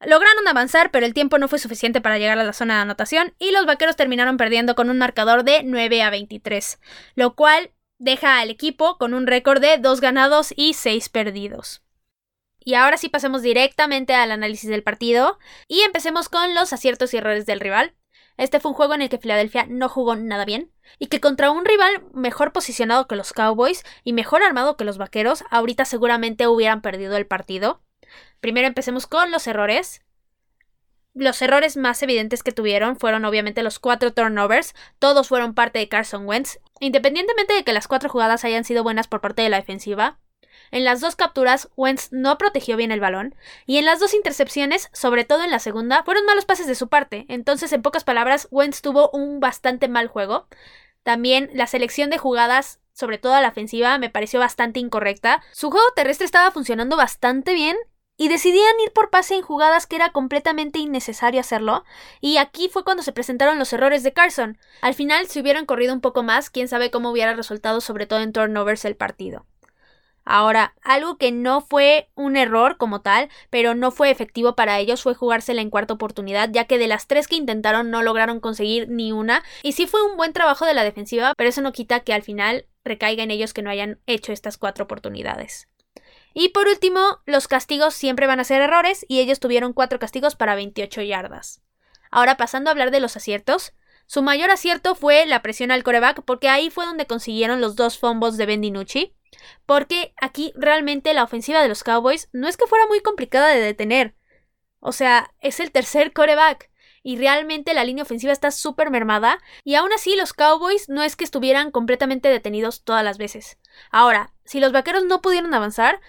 Lograron 0.05 0.47
avanzar, 0.47 0.91
pero 0.91 1.05
el 1.05 1.13
tiempo 1.13 1.37
no 1.37 1.47
fue 1.47 1.59
suficiente 1.59 2.01
para 2.01 2.17
llegar 2.17 2.37
a 2.39 2.43
la 2.43 2.53
zona 2.53 2.75
de 2.75 2.81
anotación 2.81 3.33
y 3.39 3.51
los 3.51 3.65
vaqueros 3.65 3.95
terminaron 3.95 4.37
perdiendo 4.37 4.75
con 4.75 4.89
un 4.89 4.97
marcador 4.97 5.43
de 5.43 5.63
9 5.63 6.01
a 6.01 6.09
23, 6.09 6.79
lo 7.15 7.35
cual 7.35 7.71
deja 7.99 8.39
al 8.39 8.49
equipo 8.49 8.97
con 8.97 9.13
un 9.13 9.27
récord 9.27 9.61
de 9.61 9.77
2 9.77 10.01
ganados 10.01 10.53
y 10.55 10.73
6 10.73 11.09
perdidos. 11.09 11.81
Y 12.59 12.75
ahora 12.75 12.97
sí 12.97 13.09
pasemos 13.09 13.41
directamente 13.41 14.13
al 14.13 14.31
análisis 14.31 14.69
del 14.69 14.83
partido 14.83 15.37
y 15.67 15.81
empecemos 15.81 16.29
con 16.29 16.53
los 16.55 16.73
aciertos 16.73 17.13
y 17.13 17.17
errores 17.17 17.45
del 17.45 17.59
rival. 17.59 17.93
Este 18.37 18.59
fue 18.59 18.71
un 18.71 18.75
juego 18.75 18.93
en 18.95 19.01
el 19.03 19.09
que 19.09 19.19
Filadelfia 19.19 19.65
no 19.67 19.89
jugó 19.89 20.15
nada 20.15 20.45
bien 20.45 20.71
y 20.97 21.07
que 21.07 21.19
contra 21.19 21.51
un 21.51 21.65
rival 21.65 22.03
mejor 22.13 22.51
posicionado 22.51 23.07
que 23.07 23.15
los 23.15 23.31
Cowboys 23.31 23.83
y 24.03 24.13
mejor 24.13 24.43
armado 24.43 24.75
que 24.75 24.85
los 24.85 24.97
Vaqueros, 24.97 25.43
ahorita 25.51 25.85
seguramente 25.85 26.47
hubieran 26.47 26.81
perdido 26.81 27.15
el 27.15 27.27
partido. 27.27 27.81
Primero 28.39 28.67
empecemos 28.67 29.07
con 29.07 29.31
los 29.31 29.47
errores. 29.47 30.01
Los 31.13 31.41
errores 31.41 31.77
más 31.77 32.01
evidentes 32.01 32.41
que 32.43 32.51
tuvieron 32.51 32.97
fueron 32.97 33.23
obviamente 33.25 33.61
los 33.63 33.79
cuatro 33.79 34.13
turnovers, 34.13 34.73
todos 34.99 35.27
fueron 35.27 35.53
parte 35.53 35.79
de 35.79 35.87
Carson 35.87 36.27
Wentz, 36.27 36.59
independientemente 36.79 37.53
de 37.53 37.63
que 37.63 37.73
las 37.73 37.87
cuatro 37.87 38.09
jugadas 38.09 38.43
hayan 38.43 38.63
sido 38.63 38.83
buenas 38.83 39.07
por 39.07 39.21
parte 39.21 39.43
de 39.43 39.49
la 39.49 39.57
defensiva. 39.57 40.19
En 40.71 40.83
las 40.83 41.01
dos 41.01 41.15
capturas, 41.15 41.69
Wentz 41.75 42.11
no 42.11 42.37
protegió 42.39 42.77
bien 42.77 42.91
el 42.91 42.99
balón, 42.99 43.35
y 43.67 43.77
en 43.77 43.85
las 43.85 43.99
dos 43.99 44.15
intercepciones, 44.15 44.89
sobre 44.91 45.23
todo 45.23 45.43
en 45.43 45.51
la 45.51 45.59
segunda, 45.59 46.03
fueron 46.03 46.25
malos 46.25 46.45
pases 46.45 46.65
de 46.65 46.75
su 46.75 46.89
parte, 46.89 47.25
entonces 47.29 47.71
en 47.73 47.83
pocas 47.83 48.03
palabras, 48.03 48.47
Wentz 48.49 48.81
tuvo 48.81 49.11
un 49.11 49.39
bastante 49.39 49.87
mal 49.87 50.07
juego. 50.07 50.47
También 51.03 51.51
la 51.53 51.67
selección 51.67 52.09
de 52.09 52.17
jugadas 52.17 52.79
sobre 52.93 53.17
todo 53.17 53.33
a 53.33 53.41
la 53.41 53.49
ofensiva, 53.49 53.97
me 53.97 54.09
pareció 54.09 54.39
bastante 54.39 54.79
incorrecta. 54.79 55.41
Su 55.51 55.71
juego 55.71 55.85
terrestre 55.95 56.25
estaba 56.25 56.51
funcionando 56.51 56.95
bastante 56.95 57.53
bien 57.53 57.75
y 58.17 58.29
decidían 58.29 58.79
ir 58.85 58.91
por 58.93 59.09
pase 59.09 59.35
en 59.35 59.41
jugadas 59.41 59.87
que 59.87 59.95
era 59.95 60.11
completamente 60.11 60.79
innecesario 60.79 61.39
hacerlo, 61.39 61.83
y 62.21 62.37
aquí 62.37 62.69
fue 62.69 62.83
cuando 62.83 63.03
se 63.03 63.11
presentaron 63.11 63.59
los 63.59 63.73
errores 63.73 64.03
de 64.03 64.13
Carson. 64.13 64.57
Al 64.81 64.93
final, 64.93 65.27
si 65.27 65.39
hubieran 65.39 65.65
corrido 65.65 65.93
un 65.93 66.01
poco 66.01 66.23
más, 66.23 66.49
quién 66.49 66.67
sabe 66.67 66.91
cómo 66.91 67.11
hubiera 67.11 67.33
resultado, 67.35 67.81
sobre 67.81 68.05
todo 68.05 68.19
en 68.19 68.33
turnovers, 68.33 68.85
el 68.85 68.95
partido. 68.95 69.45
Ahora, 70.25 70.73
algo 70.81 71.17
que 71.17 71.31
no 71.31 71.59
fue 71.59 72.09
un 72.15 72.37
error 72.37 72.77
como 72.77 73.01
tal, 73.01 73.29
pero 73.49 73.75
no 73.75 73.91
fue 73.91 74.09
efectivo 74.09 74.55
para 74.55 74.79
ellos 74.79 75.03
fue 75.03 75.15
jugársela 75.15 75.61
en 75.61 75.69
cuarta 75.69 75.93
oportunidad, 75.93 76.49
ya 76.51 76.63
que 76.65 76.77
de 76.77 76.87
las 76.87 77.07
tres 77.07 77.27
que 77.27 77.35
intentaron 77.35 77.91
no 77.91 78.03
lograron 78.03 78.39
conseguir 78.39 78.87
ni 78.89 79.11
una, 79.11 79.43
y 79.63 79.73
sí 79.73 79.85
fue 79.85 80.01
un 80.03 80.15
buen 80.15 80.31
trabajo 80.31 80.65
de 80.65 80.73
la 80.73 80.85
defensiva, 80.85 81.33
pero 81.35 81.49
eso 81.49 81.61
no 81.61 81.73
quita 81.73 82.01
que 82.01 82.13
al 82.13 82.23
final 82.23 82.67
recaiga 82.85 83.23
en 83.23 83.31
ellos 83.31 83.53
que 83.53 83.63
no 83.63 83.69
hayan 83.69 83.99
hecho 84.05 84.31
estas 84.31 84.57
cuatro 84.57 84.85
oportunidades. 84.85 85.67
Y 86.33 86.49
por 86.49 86.67
último, 86.67 87.19
los 87.25 87.47
castigos 87.47 87.93
siempre 87.93 88.27
van 88.27 88.39
a 88.39 88.43
ser 88.43 88.61
errores 88.61 89.05
y 89.07 89.19
ellos 89.19 89.39
tuvieron 89.39 89.73
cuatro 89.73 89.99
castigos 89.99 90.35
para 90.35 90.55
28 90.55 91.01
yardas. 91.01 91.61
Ahora 92.11 92.37
pasando 92.37 92.69
a 92.69 92.71
hablar 92.71 92.91
de 92.91 92.99
los 92.99 93.15
aciertos, 93.15 93.73
su 94.05 94.21
mayor 94.21 94.51
acierto 94.51 94.95
fue 94.95 95.25
la 95.25 95.41
presión 95.41 95.71
al 95.71 95.83
coreback 95.83 96.23
porque 96.23 96.49
ahí 96.49 96.69
fue 96.69 96.85
donde 96.85 97.07
consiguieron 97.07 97.61
los 97.61 97.75
dos 97.75 97.97
fumbles 97.97 98.37
de 98.37 98.45
Ben 98.45 98.61
DiNucci, 98.61 99.15
porque 99.65 100.13
aquí 100.21 100.53
realmente 100.55 101.13
la 101.13 101.23
ofensiva 101.23 101.61
de 101.61 101.67
los 101.67 101.83
Cowboys 101.83 102.29
no 102.33 102.47
es 102.47 102.57
que 102.57 102.67
fuera 102.67 102.85
muy 102.87 103.01
complicada 103.01 103.49
de 103.49 103.61
detener. 103.61 104.15
O 104.79 104.91
sea, 104.91 105.33
es 105.39 105.59
el 105.59 105.71
tercer 105.71 106.13
coreback 106.13 106.69
y 107.03 107.17
realmente 107.17 107.73
la 107.73 107.83
línea 107.83 108.03
ofensiva 108.03 108.33
está 108.33 108.51
súper 108.51 108.89
mermada 108.89 109.39
y 109.63 109.75
aún 109.75 109.91
así 109.93 110.15
los 110.15 110.33
Cowboys 110.33 110.89
no 110.89 111.03
es 111.03 111.15
que 111.15 111.23
estuvieran 111.23 111.71
completamente 111.71 112.29
detenidos 112.29 112.83
todas 112.83 113.03
las 113.03 113.17
veces. 113.17 113.57
Ahora, 113.91 114.33
si 114.45 114.59
los 114.59 114.71
vaqueros 114.71 115.05
no 115.05 115.21
pudieron 115.21 115.53
avanzar, 115.53 115.99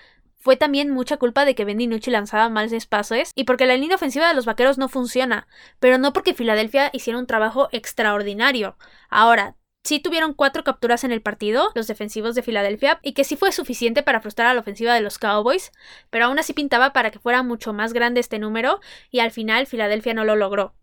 fue 0.44 0.56
también 0.58 0.90
mucha 0.90 1.16
culpa 1.16 1.46
de 1.46 1.54
que 1.54 1.64
Ben 1.64 1.78
DiNucci 1.78 2.10
lanzaba 2.10 2.50
mal 2.50 2.70
espacios 2.70 3.30
y 3.34 3.44
porque 3.44 3.64
la 3.64 3.78
línea 3.78 3.96
ofensiva 3.96 4.28
de 4.28 4.34
los 4.34 4.44
vaqueros 4.44 4.76
no 4.76 4.90
funciona, 4.90 5.48
pero 5.80 5.96
no 5.96 6.12
porque 6.12 6.34
Filadelfia 6.34 6.90
hiciera 6.92 7.18
un 7.18 7.26
trabajo 7.26 7.70
extraordinario. 7.72 8.76
Ahora, 9.08 9.56
sí 9.84 10.00
tuvieron 10.00 10.34
cuatro 10.34 10.62
capturas 10.62 11.02
en 11.02 11.12
el 11.12 11.22
partido, 11.22 11.70
los 11.74 11.86
defensivos 11.86 12.34
de 12.34 12.42
Filadelfia, 12.42 13.00
y 13.02 13.14
que 13.14 13.24
sí 13.24 13.36
fue 13.36 13.52
suficiente 13.52 14.02
para 14.02 14.20
frustrar 14.20 14.48
a 14.48 14.52
la 14.52 14.60
ofensiva 14.60 14.92
de 14.92 15.00
los 15.00 15.18
Cowboys, 15.18 15.72
pero 16.10 16.26
aún 16.26 16.38
así 16.38 16.52
pintaba 16.52 16.92
para 16.92 17.10
que 17.10 17.18
fuera 17.18 17.42
mucho 17.42 17.72
más 17.72 17.94
grande 17.94 18.20
este 18.20 18.38
número, 18.38 18.80
y 19.10 19.20
al 19.20 19.30
final 19.30 19.66
Filadelfia 19.66 20.12
no 20.12 20.26
lo 20.26 20.36
logró. 20.36 20.74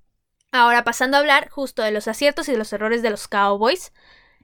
Ahora 0.52 0.84
pasando 0.84 1.18
a 1.18 1.20
hablar 1.20 1.50
justo 1.50 1.84
de 1.84 1.92
los 1.92 2.08
aciertos 2.08 2.50
y 2.50 2.54
de 2.54 2.58
los 2.58 2.74
errores 2.74 3.04
de 3.04 3.12
los 3.12 3.28
Cowboys. 3.28 3.94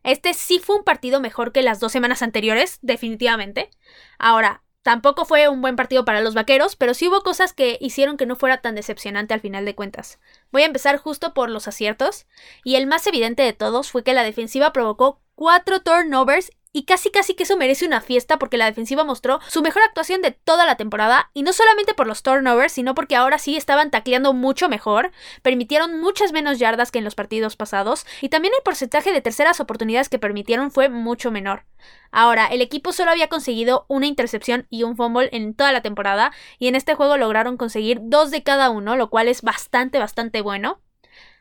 Este 0.03 0.35
sí 0.35 0.59
fue 0.59 0.75
un 0.75 0.83
partido 0.83 1.19
mejor 1.19 1.51
que 1.51 1.63
las 1.63 1.79
dos 1.79 1.91
semanas 1.91 2.21
anteriores, 2.21 2.77
definitivamente. 2.83 3.71
Ahora, 4.19 4.61
Tampoco 4.87 5.25
fue 5.25 5.49
un 5.49 5.61
buen 5.61 5.75
partido 5.75 6.05
para 6.05 6.21
los 6.21 6.33
vaqueros, 6.33 6.77
pero 6.77 6.93
sí 6.93 7.09
hubo 7.09 7.21
cosas 7.21 7.51
que 7.51 7.77
hicieron 7.81 8.15
que 8.15 8.25
no 8.25 8.37
fuera 8.37 8.61
tan 8.61 8.73
decepcionante 8.73 9.33
al 9.33 9.41
final 9.41 9.65
de 9.65 9.75
cuentas. 9.75 10.17
Voy 10.49 10.61
a 10.61 10.65
empezar 10.65 10.95
justo 10.95 11.33
por 11.33 11.49
los 11.49 11.67
aciertos, 11.67 12.25
y 12.63 12.75
el 12.77 12.87
más 12.87 13.05
evidente 13.05 13.43
de 13.43 13.51
todos 13.51 13.91
fue 13.91 14.05
que 14.05 14.13
la 14.13 14.23
defensiva 14.23 14.71
provocó 14.71 15.19
cuatro 15.35 15.81
turnovers 15.81 16.51
y 16.73 16.83
casi 16.83 17.09
casi 17.09 17.33
que 17.33 17.43
eso 17.43 17.57
merece 17.57 17.85
una 17.85 18.01
fiesta 18.01 18.37
porque 18.37 18.57
la 18.57 18.65
defensiva 18.65 19.03
mostró 19.03 19.39
su 19.47 19.61
mejor 19.61 19.81
actuación 19.83 20.21
de 20.21 20.31
toda 20.31 20.65
la 20.65 20.75
temporada 20.75 21.31
y 21.33 21.43
no 21.43 21.53
solamente 21.53 21.93
por 21.93 22.07
los 22.07 22.23
turnovers, 22.23 22.73
sino 22.73 22.95
porque 22.95 23.15
ahora 23.15 23.37
sí 23.37 23.55
estaban 23.55 23.91
tacleando 23.91 24.33
mucho 24.33 24.69
mejor, 24.69 25.11
permitieron 25.41 25.99
muchas 25.99 26.31
menos 26.31 26.59
yardas 26.59 26.91
que 26.91 26.99
en 26.99 27.05
los 27.05 27.15
partidos 27.15 27.55
pasados 27.55 28.05
y 28.21 28.29
también 28.29 28.53
el 28.57 28.63
porcentaje 28.63 29.11
de 29.11 29.21
terceras 29.21 29.59
oportunidades 29.59 30.09
que 30.09 30.19
permitieron 30.19 30.71
fue 30.71 30.89
mucho 30.89 31.31
menor. 31.31 31.65
Ahora, 32.11 32.47
el 32.47 32.61
equipo 32.61 32.93
solo 32.93 33.11
había 33.11 33.27
conseguido 33.27 33.85
una 33.87 34.07
intercepción 34.07 34.65
y 34.69 34.83
un 34.83 34.95
fumble 34.95 35.29
en 35.31 35.53
toda 35.55 35.71
la 35.71 35.81
temporada 35.81 36.31
y 36.59 36.67
en 36.67 36.75
este 36.75 36.95
juego 36.95 37.17
lograron 37.17 37.57
conseguir 37.57 37.99
dos 38.03 38.31
de 38.31 38.43
cada 38.43 38.69
uno, 38.69 38.95
lo 38.95 39.09
cual 39.09 39.27
es 39.27 39.41
bastante 39.41 39.99
bastante 39.99 40.41
bueno. 40.41 40.81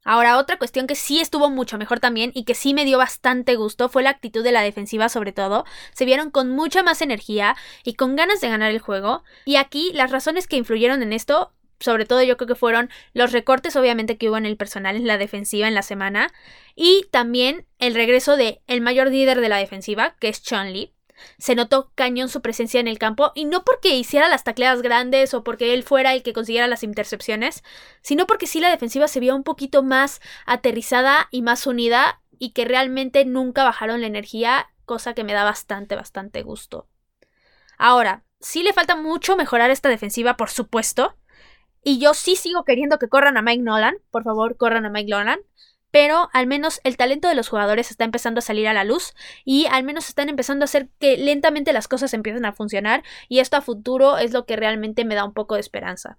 Ahora, 0.06 0.38
otra 0.38 0.56
cuestión 0.56 0.86
que 0.86 0.94
sí 0.94 1.20
estuvo 1.20 1.50
mucho 1.50 1.78
mejor 1.78 1.98
también 1.98 2.30
y 2.32 2.44
que 2.44 2.54
sí 2.54 2.74
me 2.74 2.84
dio 2.84 2.96
bastante 2.96 3.56
gusto 3.56 3.88
fue 3.88 4.04
la 4.04 4.10
actitud 4.10 4.44
de 4.44 4.52
la 4.52 4.62
defensiva 4.62 5.08
sobre 5.08 5.32
todo. 5.32 5.64
Se 5.92 6.04
vieron 6.04 6.30
con 6.30 6.48
mucha 6.48 6.84
más 6.84 7.02
energía 7.02 7.56
y 7.82 7.94
con 7.94 8.14
ganas 8.14 8.40
de 8.40 8.48
ganar 8.48 8.70
el 8.70 8.78
juego. 8.78 9.24
Y 9.46 9.56
aquí 9.56 9.90
las 9.94 10.12
razones 10.12 10.46
que 10.46 10.56
influyeron 10.56 11.02
en 11.02 11.12
esto 11.12 11.52
sobre 11.78 12.06
todo 12.06 12.22
yo 12.22 12.36
creo 12.36 12.48
que 12.48 12.54
fueron 12.54 12.88
los 13.12 13.32
recortes 13.32 13.76
obviamente 13.76 14.16
que 14.16 14.30
hubo 14.30 14.38
en 14.38 14.46
el 14.46 14.56
personal 14.56 14.96
en 14.96 15.06
la 15.06 15.18
defensiva 15.18 15.68
en 15.68 15.74
la 15.74 15.82
semana 15.82 16.32
y 16.74 17.04
también 17.10 17.66
el 17.78 17.94
regreso 17.94 18.38
de 18.38 18.62
el 18.66 18.80
mayor 18.80 19.10
líder 19.10 19.42
de 19.42 19.50
la 19.50 19.58
defensiva 19.58 20.16
que 20.18 20.28
es 20.28 20.42
Chun 20.42 20.72
Lee 20.72 20.95
se 21.38 21.54
notó 21.54 21.90
cañón 21.94 22.28
su 22.28 22.42
presencia 22.42 22.80
en 22.80 22.88
el 22.88 22.98
campo 22.98 23.32
y 23.34 23.44
no 23.44 23.64
porque 23.64 23.94
hiciera 23.94 24.28
las 24.28 24.44
tacleadas 24.44 24.82
grandes 24.82 25.34
o 25.34 25.44
porque 25.44 25.74
él 25.74 25.82
fuera 25.82 26.14
el 26.14 26.22
que 26.22 26.32
consiguiera 26.32 26.66
las 26.66 26.82
intercepciones, 26.82 27.62
sino 28.02 28.26
porque 28.26 28.46
sí 28.46 28.60
la 28.60 28.70
defensiva 28.70 29.08
se 29.08 29.20
vio 29.20 29.34
un 29.34 29.44
poquito 29.44 29.82
más 29.82 30.20
aterrizada 30.46 31.28
y 31.30 31.42
más 31.42 31.66
unida 31.66 32.20
y 32.38 32.50
que 32.50 32.64
realmente 32.64 33.24
nunca 33.24 33.64
bajaron 33.64 34.00
la 34.00 34.06
energía, 34.06 34.68
cosa 34.84 35.14
que 35.14 35.24
me 35.24 35.32
da 35.32 35.44
bastante, 35.44 35.96
bastante 35.96 36.42
gusto. 36.42 36.88
Ahora, 37.78 38.24
sí 38.40 38.62
le 38.62 38.72
falta 38.72 38.96
mucho 38.96 39.36
mejorar 39.36 39.70
esta 39.70 39.88
defensiva, 39.88 40.36
por 40.36 40.50
supuesto. 40.50 41.16
Y 41.82 41.98
yo 41.98 42.14
sí 42.14 42.36
sigo 42.36 42.64
queriendo 42.64 42.98
que 42.98 43.08
corran 43.08 43.36
a 43.36 43.42
Mike 43.42 43.62
Nolan. 43.62 43.96
Por 44.10 44.24
favor, 44.24 44.56
corran 44.56 44.86
a 44.86 44.90
Mike 44.90 45.10
Nolan 45.10 45.40
pero 45.96 46.28
al 46.34 46.46
menos 46.46 46.82
el 46.84 46.98
talento 46.98 47.26
de 47.26 47.34
los 47.34 47.48
jugadores 47.48 47.90
está 47.90 48.04
empezando 48.04 48.40
a 48.40 48.42
salir 48.42 48.68
a 48.68 48.74
la 48.74 48.84
luz 48.84 49.14
y 49.46 49.64
al 49.64 49.82
menos 49.82 50.10
están 50.10 50.28
empezando 50.28 50.62
a 50.62 50.66
hacer 50.66 50.90
que 50.98 51.16
lentamente 51.16 51.72
las 51.72 51.88
cosas 51.88 52.12
empiecen 52.12 52.44
a 52.44 52.52
funcionar 52.52 53.02
y 53.30 53.38
esto 53.38 53.56
a 53.56 53.62
futuro 53.62 54.18
es 54.18 54.34
lo 54.34 54.44
que 54.44 54.56
realmente 54.56 55.06
me 55.06 55.14
da 55.14 55.24
un 55.24 55.32
poco 55.32 55.54
de 55.54 55.62
esperanza. 55.62 56.18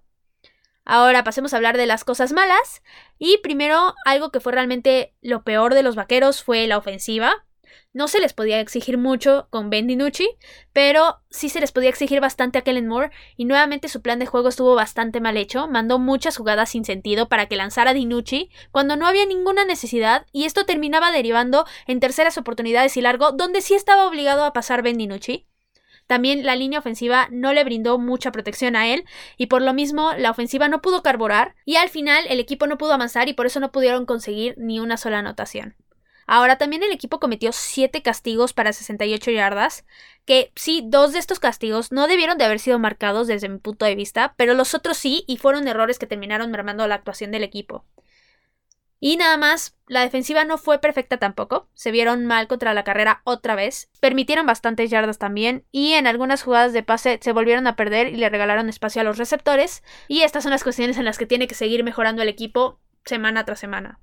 Ahora 0.84 1.24
pasemos 1.24 1.54
a 1.54 1.58
hablar 1.58 1.78
de 1.78 1.86
las 1.86 2.04
cosas 2.04 2.34
malas 2.34 2.82
y 3.20 3.38
primero 3.44 3.94
algo 4.04 4.32
que 4.32 4.40
fue 4.40 4.52
realmente 4.52 5.14
lo 5.22 5.44
peor 5.44 5.76
de 5.76 5.84
los 5.84 5.96
vaqueros 5.96 6.42
fue 6.42 6.66
la 6.66 6.80
ofensiva. 6.80 7.46
No 7.94 8.08
se 8.08 8.20
les 8.20 8.34
podía 8.34 8.60
exigir 8.60 8.98
mucho 8.98 9.48
con 9.50 9.70
Ben 9.70 9.88
DiNucci, 9.88 10.28
pero 10.74 11.22
sí 11.30 11.50
se 11.50 11.60
les 11.60 11.72
podía 11.72 11.90
exigir 11.90 12.22
bastante 12.22 12.58
a 12.58 12.62
Kellen 12.62 12.88
Moore 12.88 13.12
y 13.36 13.46
nuevamente 13.46 13.90
su 13.90 14.02
plan 14.02 14.20
de 14.20 14.26
juego 14.26 14.50
estuvo 14.50 14.76
bastante 14.76 15.20
mal 15.22 15.38
hecho, 15.38 15.68
mandó 15.68 16.00
muchas 16.00 16.38
jugadas 16.38 16.70
sin 16.70 16.86
sentido 16.86 17.28
para 17.30 17.48
que 17.48 17.56
lanzara 17.56 17.94
DiNucci 17.94 18.50
cuando 18.72 18.96
no 18.96 19.08
había 19.08 19.26
ninguna 19.26 19.66
necesidad 19.66 20.26
y 20.32 20.46
esto 20.46 20.66
terminaba 20.66 21.12
derivando 21.12 21.66
en 21.88 22.00
terceras 22.00 22.38
oportunidades 22.38 22.98
y 22.98 23.02
largo 23.02 23.32
donde 23.32 23.62
sí 23.62 23.74
estaba 23.74 24.08
obligado 24.08 24.44
a 24.44 24.54
pasar 24.54 24.82
Ben 24.82 24.98
DiNucci. 24.98 25.48
También 26.08 26.46
la 26.46 26.56
línea 26.56 26.80
ofensiva 26.80 27.28
no 27.32 27.52
le 27.54 27.64
brindó 27.66 28.00
mucha 28.00 28.32
protección 28.32 28.76
a 28.76 28.88
él 28.88 29.04
y 29.36 29.48
por 29.48 29.62
lo 29.62 29.74
mismo 29.74 30.14
la 30.18 30.32
ofensiva 30.32 30.70
no 30.70 30.82
pudo 30.82 31.04
carburar 31.04 31.56
y 31.66 31.76
al 31.76 31.90
final 31.90 32.26
el 32.30 32.40
equipo 32.40 32.66
no 32.66 32.78
pudo 32.78 32.94
avanzar 32.94 33.28
y 33.28 33.34
por 33.34 33.46
eso 33.46 33.60
no 33.60 33.72
pudieron 33.74 34.06
conseguir 34.06 34.56
ni 34.58 34.80
una 34.80 34.96
sola 34.96 35.20
anotación. 35.20 35.76
Ahora 36.28 36.58
también 36.58 36.84
el 36.84 36.92
equipo 36.92 37.22
cometió 37.22 37.54
7 37.54 38.02
castigos 38.02 38.52
para 38.52 38.74
68 38.74 39.32
yardas, 39.32 39.86
que 40.26 40.52
sí, 40.56 40.84
dos 40.86 41.14
de 41.14 41.20
estos 41.20 41.40
castigos 41.40 41.94
no 41.94 42.06
debieron 42.06 42.38
de 42.38 42.44
haber 42.44 42.60
sido 42.60 42.78
marcados 42.80 43.28
desde 43.28 43.48
mi 43.48 43.60
punto 43.60 43.86
de 43.86 43.96
vista, 43.96 44.36
pero 44.36 44.54
los 44.54 44.76
otros 44.76 44.98
sí 44.98 45.24
y 45.26 45.38
fueron 45.38 45.70
errores 45.70 45.98
que 45.98 46.06
terminaron 46.06 46.52
mermando 46.52 46.86
la 46.86 46.96
actuación 46.96 47.32
del 47.32 47.44
equipo. 47.44 47.86
Y 49.00 49.16
nada 49.16 49.38
más, 49.38 49.78
la 49.88 50.02
defensiva 50.02 50.44
no 50.44 50.58
fue 50.58 50.80
perfecta 50.80 51.18
tampoco, 51.18 51.70
se 51.76 51.92
vieron 51.92 52.26
mal 52.26 52.48
contra 52.48 52.74
la 52.74 52.84
carrera 52.84 53.22
otra 53.24 53.56
vez, 53.56 53.90
permitieron 54.02 54.48
bastantes 54.48 54.90
yardas 54.90 55.20
también 55.20 55.64
y 55.72 55.94
en 55.94 56.08
algunas 56.08 56.44
jugadas 56.44 56.74
de 56.74 56.84
pase 56.84 57.20
se 57.22 57.32
volvieron 57.32 57.68
a 57.68 57.76
perder 57.78 58.08
y 58.08 58.18
le 58.18 58.30
regalaron 58.30 58.70
espacio 58.70 59.02
a 59.02 59.06
los 59.06 59.18
receptores 59.18 59.84
y 60.10 60.24
estas 60.24 60.44
son 60.44 60.52
las 60.52 60.64
cuestiones 60.64 60.98
en 60.98 61.06
las 61.06 61.18
que 61.18 61.28
tiene 61.28 61.48
que 61.48 61.56
seguir 61.56 61.84
mejorando 61.84 62.22
el 62.24 62.28
equipo 62.28 62.80
semana 63.06 63.46
tras 63.46 63.60
semana. 63.60 64.00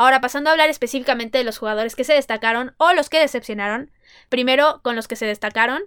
Ahora, 0.00 0.22
pasando 0.22 0.48
a 0.48 0.52
hablar 0.52 0.70
específicamente 0.70 1.36
de 1.36 1.44
los 1.44 1.58
jugadores 1.58 1.94
que 1.94 2.04
se 2.04 2.14
destacaron 2.14 2.72
o 2.78 2.94
los 2.94 3.10
que 3.10 3.20
decepcionaron, 3.20 3.90
primero 4.30 4.80
con 4.82 4.96
los 4.96 5.06
que 5.06 5.14
se 5.14 5.26
destacaron, 5.26 5.82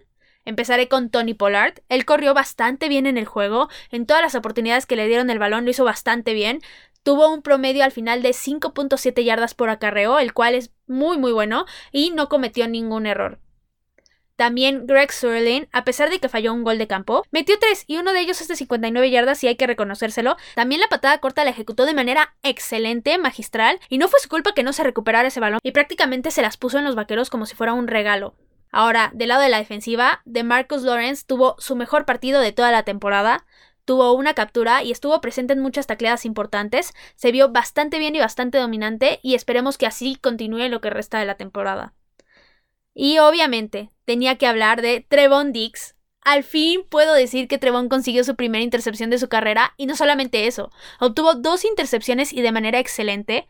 Empezaré 0.46 0.88
con 0.88 1.10
Tony 1.10 1.34
Pollard. 1.34 1.80
Él 1.90 2.06
corrió 2.06 2.36
bastante 2.36 2.90
bien 2.90 3.08
en 3.08 3.18
el 3.18 3.26
juego. 3.26 3.70
En 3.90 4.06
todas 4.06 4.22
las 4.22 4.36
oportunidades 4.36 4.86
que 4.86 4.98
le 4.98 5.08
dieron 5.08 5.32
el 5.32 5.40
balón 5.40 5.64
lo 5.66 5.72
hizo 5.72 5.84
bastante 5.84 6.34
bien. 6.34 6.60
Tuvo 7.02 7.34
un 7.34 7.42
promedio 7.42 7.84
al 7.84 7.92
final 7.94 8.22
de 8.22 8.32
5.7 8.34 9.24
yardas 9.24 9.56
por 9.56 9.70
acarreo, 9.70 10.20
el 10.20 10.34
cual 10.34 10.54
es 10.54 10.70
muy 10.86 11.18
muy 11.18 11.32
bueno, 11.32 11.66
y 11.92 12.12
no 12.12 12.30
cometió 12.30 12.68
ningún 12.68 13.08
error. 13.08 13.40
También 14.36 14.88
Greg 14.88 15.12
Sterling, 15.12 15.68
a 15.72 15.84
pesar 15.84 16.10
de 16.10 16.20
que 16.20 16.28
falló 16.28 16.54
un 16.54 16.64
gol 16.64 16.80
de 16.80 16.88
campo, 16.88 17.24
metió 17.30 17.58
tres 17.60 17.84
y 17.86 17.98
uno 17.98 18.14
de 18.14 18.22
ellos 18.22 18.42
es 18.42 18.48
de 18.48 18.56
59 18.56 19.12
yardas 19.12 19.44
y 19.44 19.48
hay 19.48 19.56
que 19.56 19.68
reconocérselo. 19.68 20.38
También 20.56 20.82
la 20.82 20.88
patada 20.88 21.20
corta 21.20 21.44
la 21.44 21.52
ejecutó 21.52 21.86
de 21.86 21.94
manera 21.94 22.36
excelente, 22.42 23.20
magistral, 23.20 23.80
y 23.90 24.00
no 24.00 24.08
fue 24.08 24.20
su 24.20 24.30
culpa 24.30 24.54
que 24.54 24.64
no 24.64 24.74
se 24.74 24.84
recuperara 24.84 25.28
ese 25.28 25.40
balón 25.40 25.60
y 25.62 25.72
prácticamente 25.72 26.32
se 26.32 26.42
las 26.42 26.58
puso 26.58 26.80
en 26.80 26.86
los 26.86 26.96
vaqueros 26.96 27.30
como 27.30 27.46
si 27.46 27.56
fuera 27.56 27.74
un 27.74 27.88
regalo. 27.88 28.36
Ahora, 28.72 29.12
del 29.14 29.30
lado 29.30 29.44
de 29.44 29.50
la 29.50 29.60
defensiva, 29.60 30.24
de 30.26 30.44
Marcus 30.44 30.82
Lawrence 30.82 31.24
tuvo 31.28 31.56
su 31.60 31.76
mejor 31.76 32.06
partido 32.06 32.42
de 32.42 32.52
toda 32.52 32.72
la 32.72 32.82
temporada, 32.82 33.46
tuvo 33.86 34.14
una 34.14 34.34
captura 34.34 34.82
y 34.82 34.92
estuvo 34.92 35.22
presente 35.22 35.54
en 35.54 35.60
muchas 35.60 35.86
tacleadas 35.86 36.26
importantes, 36.26 36.94
se 37.16 37.32
vio 37.32 37.50
bastante 37.50 38.00
bien 38.00 38.16
y 38.16 38.20
bastante 38.20 38.58
dominante 38.58 39.20
y 39.22 39.36
esperemos 39.36 39.78
que 39.78 39.86
así 39.86 40.16
continúe 40.16 40.70
lo 40.70 40.82
que 40.82 40.90
resta 40.90 41.20
de 41.20 41.26
la 41.26 41.36
temporada. 41.36 41.94
Y 42.94 43.18
obviamente, 43.20 43.90
tenía 44.06 44.38
que 44.38 44.48
hablar 44.48 44.82
de 44.82 45.06
Trevon 45.08 45.52
Dix. 45.52 45.96
Al 46.22 46.44
fin 46.44 46.86
puedo 46.90 47.14
decir 47.14 47.48
que 47.48 47.58
Trevon 47.58 47.90
consiguió 47.90 48.24
su 48.24 48.36
primera 48.36 48.64
intercepción 48.64 49.10
de 49.10 49.18
su 49.18 49.28
carrera 49.28 49.74
y 49.78 49.88
no 49.88 49.96
solamente 49.96 50.48
eso, 50.48 50.72
obtuvo 51.00 51.36
dos 51.36 51.66
intercepciones 51.66 52.32
y 52.32 52.42
de 52.42 52.52
manera 52.52 52.80
excelente. 52.80 53.48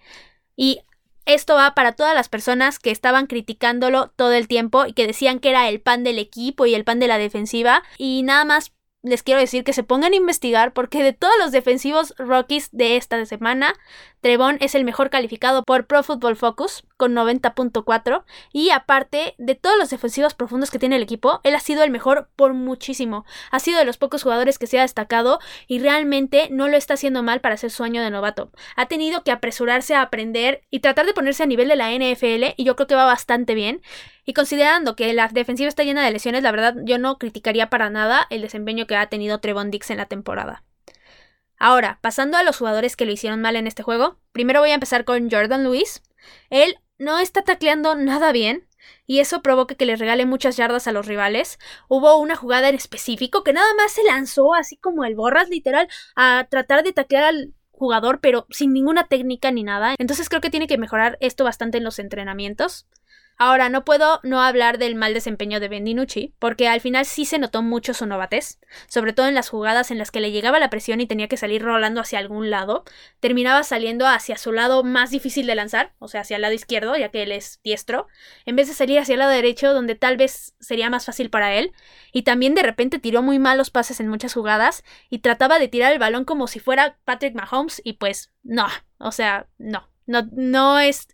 Y 0.56 0.80
esto 1.26 1.56
va 1.56 1.74
para 1.76 1.94
todas 1.94 2.16
las 2.16 2.30
personas 2.30 2.80
que 2.80 2.92
estaban 2.92 3.28
criticándolo 3.28 4.12
todo 4.16 4.34
el 4.34 4.48
tiempo 4.48 4.86
y 4.86 4.94
que 4.94 5.08
decían 5.08 5.40
que 5.40 5.50
era 5.50 5.70
el 5.70 5.82
pan 5.82 6.04
del 6.04 6.20
equipo 6.20 6.66
y 6.66 6.76
el 6.76 6.84
pan 6.84 7.00
de 7.00 7.08
la 7.08 7.18
defensiva. 7.18 7.84
Y 7.98 8.24
nada 8.24 8.44
más 8.44 8.74
les 9.04 9.22
quiero 9.22 9.42
decir 9.42 9.66
que 9.66 9.74
se 9.74 9.84
pongan 9.84 10.14
a 10.14 10.16
investigar 10.16 10.74
porque 10.74 11.04
de 11.04 11.12
todos 11.12 11.34
los 11.38 11.52
defensivos 11.52 12.16
Rockies 12.18 12.70
de 12.72 12.96
esta 12.96 13.24
semana, 13.26 13.74
Trevon 14.22 14.58
es 14.62 14.76
el 14.76 14.86
mejor 14.86 15.10
calificado 15.10 15.64
por 15.64 15.86
Pro 15.86 16.04
Football 16.04 16.38
Focus 16.38 16.86
con 16.96 17.14
90.4 17.14 18.24
y 18.54 18.70
aparte 18.70 19.36
de 19.38 19.56
todos 19.56 19.78
los 19.78 19.90
defensivos 19.90 20.34
profundos 20.34 20.72
que 20.72 20.80
tiene 20.80 20.96
el 20.96 21.04
equipo, 21.04 21.42
él 21.44 21.54
ha 21.54 21.60
sido 21.60 21.84
el 21.84 21.92
mejor 21.92 22.30
por 22.38 22.54
muchísimo. 22.54 23.26
Ha 23.52 23.60
sido 23.60 23.78
de 23.80 23.86
los 23.86 23.98
pocos 23.98 24.24
jugadores 24.24 24.58
que 24.58 24.68
se 24.68 24.80
ha 24.80 24.84
destacado 24.84 25.40
y 25.68 25.80
realmente 25.80 26.48
no 26.50 26.70
lo 26.70 26.78
está 26.78 26.94
haciendo 26.94 27.24
mal 27.24 27.42
para 27.42 27.56
hacer 27.56 27.72
su 27.72 27.84
año 27.84 28.02
de 28.02 28.10
novato. 28.10 28.52
Ha 28.78 28.86
tenido 28.86 29.24
que 29.26 29.32
apresurarse 29.32 29.96
a 29.96 30.02
aprender 30.02 30.64
y 30.70 30.80
tratar 30.80 31.06
de 31.06 31.14
ponerse 31.14 31.44
a 31.44 31.48
nivel 31.48 31.68
de 31.68 31.76
la 31.76 31.92
NFL 31.92 32.54
y 32.56 32.64
yo 32.64 32.78
creo 32.78 32.88
que 32.88 32.96
va 32.96 33.06
bastante 33.06 33.54
bien. 33.54 33.82
Y 34.26 34.34
considerando 34.34 34.96
que 34.96 35.12
la 35.14 35.28
defensiva 35.28 35.70
está 35.70 35.84
llena 35.84 36.04
de 36.04 36.12
lesiones, 36.12 36.44
la 36.44 36.52
verdad 36.52 36.76
yo 36.84 36.98
no 36.98 37.18
criticaría 37.18 37.70
para 37.70 37.90
nada 37.90 38.26
el 38.30 38.42
desempeño 38.42 38.88
que 38.88 38.96
ha 38.96 39.08
tenido 39.08 39.40
Trevon 39.40 39.72
Dix 39.72 39.90
en 39.90 39.98
la 39.98 40.06
temporada. 40.06 40.64
Ahora, 41.58 42.00
pasando 42.02 42.38
a 42.38 42.44
los 42.44 42.58
jugadores 42.58 42.96
que 42.96 43.06
lo 43.06 43.12
hicieron 43.12 43.42
mal 43.42 43.56
en 43.56 43.68
este 43.68 43.84
juego, 43.84 44.18
primero 44.32 44.60
voy 44.60 44.72
a 44.72 44.76
empezar 44.76 45.06
con 45.06 45.30
Jordan 45.30 45.64
Lewis. 45.64 46.02
Él 46.50 46.78
no 46.98 47.20
está 47.20 47.44
tacleando 47.44 47.96
nada 47.96 48.32
bien, 48.32 48.68
y 49.06 49.20
eso 49.20 49.42
provoca 49.42 49.76
que 49.76 49.86
le 49.86 49.96
regale 49.96 50.26
muchas 50.26 50.58
yardas 50.58 50.88
a 50.88 50.92
los 50.92 51.06
rivales. 51.06 51.60
Hubo 51.88 52.18
una 52.18 52.36
jugada 52.36 52.70
en 52.70 52.76
específico 52.76 53.44
que 53.44 53.54
nada 53.54 53.74
más 53.76 53.92
se 53.92 54.04
lanzó 54.04 54.54
así 54.54 54.78
como 54.78 55.06
el 55.06 55.16
borras 55.16 55.50
literal 55.50 55.88
a 56.16 56.48
tratar 56.50 56.84
de 56.84 56.94
taclear 56.94 57.24
al 57.24 57.54
jugador 57.72 58.20
pero 58.22 58.46
sin 58.50 58.72
ninguna 58.72 59.08
técnica 59.08 59.52
ni 59.52 59.64
nada. 59.64 59.96
Entonces 59.98 60.30
creo 60.30 60.42
que 60.42 60.50
tiene 60.50 60.68
que 60.68 60.78
mejorar 60.78 61.18
esto 61.20 61.44
bastante 61.44 61.78
en 61.78 61.84
los 61.84 62.00
entrenamientos. 62.00 62.88
Ahora, 63.38 63.68
no 63.70 63.84
puedo 63.84 64.20
no 64.24 64.42
hablar 64.42 64.78
del 64.78 64.96
mal 64.96 65.14
desempeño 65.14 65.60
de 65.60 65.68
Bendinucci, 65.68 66.34
porque 66.38 66.68
al 66.68 66.82
final 66.82 67.06
sí 67.06 67.26
se 67.26 67.40
notó 67.40 67.64
mucho 67.64 67.94
su 67.94 68.06
novatez, 68.06 68.60
sobre 68.88 69.12
todo 69.12 69.28
en 69.28 69.34
las 69.34 69.50
jugadas 69.50 69.90
en 69.90 69.98
las 69.98 70.12
que 70.12 70.22
le 70.22 70.32
llegaba 70.32 70.60
la 70.60 70.70
presión 70.70 71.02
y 71.02 71.08
tenía 71.08 71.28
que 71.28 71.38
salir 71.38 71.64
rolando 71.64 72.00
hacia 72.00 72.20
algún 72.20 72.52
lado, 72.52 72.84
terminaba 73.20 73.64
saliendo 73.64 74.08
hacia 74.08 74.38
su 74.38 74.52
lado 74.52 74.84
más 74.84 75.10
difícil 75.10 75.48
de 75.48 75.56
lanzar, 75.56 75.94
o 75.98 76.08
sea, 76.08 76.22
hacia 76.22 76.36
el 76.36 76.44
lado 76.44 76.54
izquierdo, 76.54 76.96
ya 76.96 77.10
que 77.10 77.24
él 77.24 77.32
es 77.32 77.60
diestro, 77.64 78.08
en 78.46 78.56
vez 78.56 78.68
de 78.68 78.76
salir 78.76 79.00
hacia 79.00 79.14
el 79.14 79.20
lado 79.20 79.32
derecho, 79.32 79.74
donde 79.74 79.96
tal 79.96 80.16
vez 80.16 80.56
sería 80.60 80.92
más 80.92 81.06
fácil 81.06 81.30
para 81.32 81.54
él, 81.54 81.72
y 82.12 82.22
también 82.22 82.54
de 82.54 82.64
repente 82.64 83.00
tiró 83.00 83.24
muy 83.24 83.40
malos 83.40 83.72
pases 83.72 84.00
en 84.00 84.10
muchas 84.10 84.34
jugadas 84.34 84.84
y 85.10 85.20
trataba 85.20 85.58
de 85.58 85.68
tirar 85.68 85.92
el 85.92 86.00
balón 86.00 86.24
como 86.24 86.48
si 86.48 86.60
fuera 86.60 86.98
Patrick 87.04 87.34
Mahomes, 87.34 87.82
y 87.84 87.94
pues 87.94 88.32
no, 88.44 88.68
o 89.00 89.12
sea, 89.12 89.48
no, 89.58 89.90
no, 90.06 90.28
no 90.32 90.80
es 90.80 91.08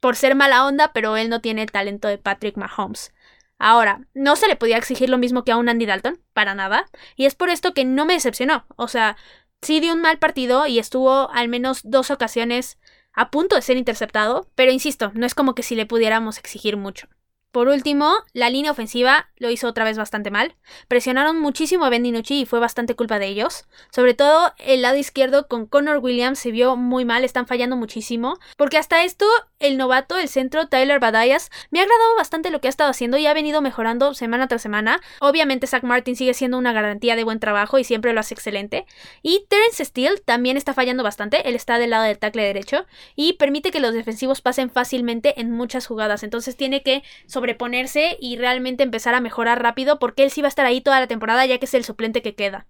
por 0.00 0.16
ser 0.16 0.34
mala 0.34 0.66
onda, 0.66 0.92
pero 0.92 1.16
él 1.16 1.28
no 1.28 1.40
tiene 1.40 1.62
el 1.62 1.72
talento 1.72 2.08
de 2.08 2.18
Patrick 2.18 2.56
Mahomes. 2.56 3.12
Ahora, 3.58 4.06
no 4.14 4.36
se 4.36 4.48
le 4.48 4.56
podía 4.56 4.76
exigir 4.76 5.08
lo 5.08 5.18
mismo 5.18 5.44
que 5.44 5.52
a 5.52 5.56
un 5.56 5.68
Andy 5.68 5.86
Dalton, 5.86 6.20
para 6.32 6.54
nada, 6.54 6.86
y 7.16 7.24
es 7.24 7.34
por 7.34 7.48
esto 7.48 7.72
que 7.72 7.84
no 7.84 8.04
me 8.04 8.14
decepcionó. 8.14 8.66
O 8.76 8.88
sea, 8.88 9.16
sí 9.62 9.80
dio 9.80 9.94
un 9.94 10.02
mal 10.02 10.18
partido 10.18 10.66
y 10.66 10.78
estuvo 10.78 11.30
al 11.30 11.48
menos 11.48 11.80
dos 11.82 12.10
ocasiones 12.10 12.78
a 13.12 13.30
punto 13.30 13.56
de 13.56 13.62
ser 13.62 13.78
interceptado, 13.78 14.50
pero 14.54 14.72
insisto, 14.72 15.10
no 15.14 15.24
es 15.24 15.34
como 15.34 15.54
que 15.54 15.62
si 15.62 15.74
le 15.74 15.86
pudiéramos 15.86 16.38
exigir 16.38 16.76
mucho. 16.76 17.08
Por 17.52 17.68
último, 17.68 18.12
la 18.34 18.50
línea 18.50 18.70
ofensiva 18.70 19.30
lo 19.38 19.50
hizo 19.50 19.66
otra 19.66 19.84
vez 19.84 19.96
bastante 19.96 20.30
mal. 20.30 20.54
Presionaron 20.88 21.40
muchísimo 21.40 21.86
a 21.86 21.90
Ben 21.90 22.02
DiNucci 22.02 22.42
y 22.42 22.46
fue 22.46 22.60
bastante 22.60 22.94
culpa 22.94 23.18
de 23.18 23.28
ellos. 23.28 23.64
Sobre 23.90 24.12
todo 24.12 24.52
el 24.58 24.82
lado 24.82 24.98
izquierdo 24.98 25.48
con 25.48 25.64
Connor 25.64 25.98
Williams 25.98 26.38
se 26.38 26.50
vio 26.50 26.76
muy 26.76 27.06
mal, 27.06 27.24
están 27.24 27.46
fallando 27.46 27.76
muchísimo. 27.76 28.38
Porque 28.58 28.76
hasta 28.76 29.04
esto, 29.04 29.24
el 29.58 29.78
novato, 29.78 30.18
el 30.18 30.28
centro, 30.28 30.68
Tyler 30.68 31.00
Badayas, 31.00 31.50
me 31.70 31.80
ha 31.80 31.84
agradado 31.84 32.16
bastante 32.16 32.50
lo 32.50 32.60
que 32.60 32.68
ha 32.68 32.70
estado 32.70 32.90
haciendo 32.90 33.16
y 33.16 33.26
ha 33.26 33.32
venido 33.32 33.62
mejorando 33.62 34.12
semana 34.12 34.48
tras 34.48 34.60
semana. 34.60 35.00
Obviamente 35.20 35.66
Zach 35.66 35.82
Martin 35.82 36.14
sigue 36.14 36.34
siendo 36.34 36.58
una 36.58 36.74
garantía 36.74 37.16
de 37.16 37.24
buen 37.24 37.40
trabajo 37.40 37.78
y 37.78 37.84
siempre 37.84 38.12
lo 38.12 38.20
hace 38.20 38.34
excelente. 38.34 38.84
Y 39.22 39.46
Terence 39.48 39.82
Steele 39.82 40.18
también 40.18 40.58
está 40.58 40.74
fallando 40.74 41.02
bastante, 41.02 41.48
él 41.48 41.54
está 41.54 41.78
del 41.78 41.90
lado 41.90 42.04
del 42.04 42.18
tackle 42.18 42.42
derecho 42.42 42.84
y 43.14 43.34
permite 43.34 43.70
que 43.70 43.80
los 43.80 43.94
defensivos 43.94 44.42
pasen 44.42 44.70
fácilmente 44.70 45.40
en 45.40 45.52
muchas 45.52 45.86
jugadas. 45.86 46.22
Entonces 46.22 46.56
tiene 46.56 46.82
que 46.82 47.02
sobreponerse 47.36 48.16
y 48.18 48.38
realmente 48.38 48.82
empezar 48.82 49.14
a 49.14 49.20
mejorar 49.20 49.62
rápido 49.62 49.98
porque 49.98 50.24
él 50.24 50.30
sí 50.30 50.40
va 50.40 50.46
a 50.46 50.48
estar 50.48 50.64
ahí 50.64 50.80
toda 50.80 51.00
la 51.00 51.06
temporada 51.06 51.44
ya 51.44 51.58
que 51.58 51.66
es 51.66 51.74
el 51.74 51.84
suplente 51.84 52.22
que 52.22 52.34
queda. 52.34 52.66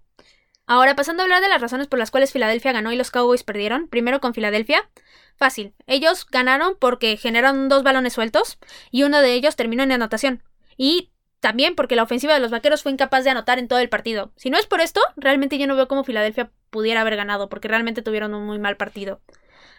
Ahora, 0.67 0.97
pasando 0.97 1.23
a 1.23 1.25
hablar 1.25 1.41
de 1.41 1.49
las 1.49 1.61
razones 1.61 1.87
por 1.87 2.01
las 2.01 2.11
cuales 2.11 2.33
Filadelfia 2.33 2.73
ganó 2.73 2.91
y 2.91 2.97
los 2.97 3.13
Cowboys 3.13 3.45
perdieron, 3.45 3.87
primero 3.87 4.21
con 4.21 4.35
Filadelfia. 4.35 4.91
Fácil, 5.37 5.73
ellos 5.87 6.27
ganaron 6.29 6.77
porque 6.81 7.17
generaron 7.17 7.69
dos 7.69 7.85
balones 7.85 8.15
sueltos 8.15 8.59
y 8.91 9.05
uno 9.05 9.21
de 9.21 9.35
ellos 9.35 9.55
terminó 9.55 9.85
en 9.85 9.93
anotación. 9.93 10.43
Y 10.77 11.13
también 11.39 11.77
porque 11.77 11.95
la 11.95 12.03
ofensiva 12.03 12.35
de 12.35 12.41
los 12.41 12.51
Vaqueros 12.51 12.83
fue 12.83 12.91
incapaz 12.91 13.23
de 13.23 13.31
anotar 13.31 13.61
en 13.61 13.69
todo 13.69 13.79
el 13.79 13.89
partido. 13.89 14.33
Si 14.35 14.51
no 14.51 14.59
es 14.59 14.67
por 14.67 14.81
esto, 14.81 15.01
realmente 15.17 15.59
yo 15.59 15.69
no 15.69 15.77
veo 15.77 15.87
cómo 15.87 16.03
Filadelfia 16.03 16.51
pudiera 16.71 17.03
haber 17.03 17.15
ganado 17.15 17.49
porque 17.49 17.69
realmente 17.69 18.03
tuvieron 18.03 18.35
un 18.35 18.45
muy 18.45 18.59
mal 18.59 18.77
partido. 18.77 19.21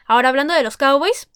Ahora 0.08 0.30
hablando 0.30 0.54
de 0.54 0.63
los 0.63 0.78
Cowboys, 0.78 1.30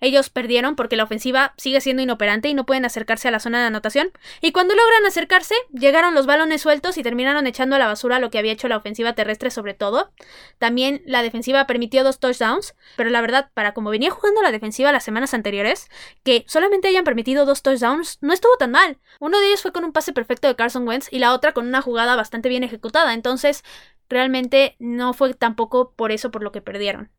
ellos 0.00 0.30
perdieron 0.30 0.76
porque 0.76 0.96
la 0.96 1.04
ofensiva 1.04 1.54
sigue 1.56 1.80
siendo 1.80 2.02
inoperante 2.02 2.48
y 2.48 2.54
no 2.54 2.66
pueden 2.66 2.84
acercarse 2.84 3.28
a 3.28 3.30
la 3.30 3.40
zona 3.40 3.60
de 3.60 3.66
anotación. 3.66 4.12
Y 4.40 4.52
cuando 4.52 4.74
logran 4.74 5.06
acercarse, 5.06 5.54
llegaron 5.72 6.14
los 6.14 6.26
balones 6.26 6.62
sueltos 6.62 6.98
y 6.98 7.02
terminaron 7.02 7.46
echando 7.46 7.76
a 7.76 7.78
la 7.78 7.86
basura 7.86 8.18
lo 8.18 8.30
que 8.30 8.38
había 8.38 8.52
hecho 8.52 8.68
la 8.68 8.76
ofensiva 8.76 9.14
terrestre 9.14 9.50
sobre 9.50 9.74
todo. 9.74 10.12
También 10.58 11.02
la 11.06 11.22
defensiva 11.22 11.66
permitió 11.66 12.04
dos 12.04 12.20
touchdowns, 12.20 12.74
pero 12.96 13.10
la 13.10 13.20
verdad, 13.20 13.50
para 13.54 13.74
como 13.74 13.90
venía 13.90 14.10
jugando 14.10 14.42
la 14.42 14.52
defensiva 14.52 14.92
las 14.92 15.04
semanas 15.04 15.34
anteriores, 15.34 15.88
que 16.22 16.44
solamente 16.46 16.88
hayan 16.88 17.04
permitido 17.04 17.46
dos 17.46 17.62
touchdowns 17.62 18.18
no 18.20 18.32
estuvo 18.32 18.56
tan 18.58 18.72
mal. 18.72 18.98
Uno 19.20 19.38
de 19.38 19.46
ellos 19.46 19.62
fue 19.62 19.72
con 19.72 19.84
un 19.84 19.92
pase 19.92 20.12
perfecto 20.12 20.48
de 20.48 20.56
Carson 20.56 20.86
Wentz 20.86 21.08
y 21.10 21.18
la 21.18 21.32
otra 21.32 21.52
con 21.52 21.66
una 21.66 21.82
jugada 21.82 22.16
bastante 22.16 22.48
bien 22.48 22.64
ejecutada, 22.64 23.14
entonces 23.14 23.64
realmente 24.08 24.76
no 24.78 25.14
fue 25.14 25.34
tampoco 25.34 25.92
por 25.92 26.12
eso 26.12 26.30
por 26.30 26.42
lo 26.42 26.52
que 26.52 26.60
perdieron. 26.60 27.10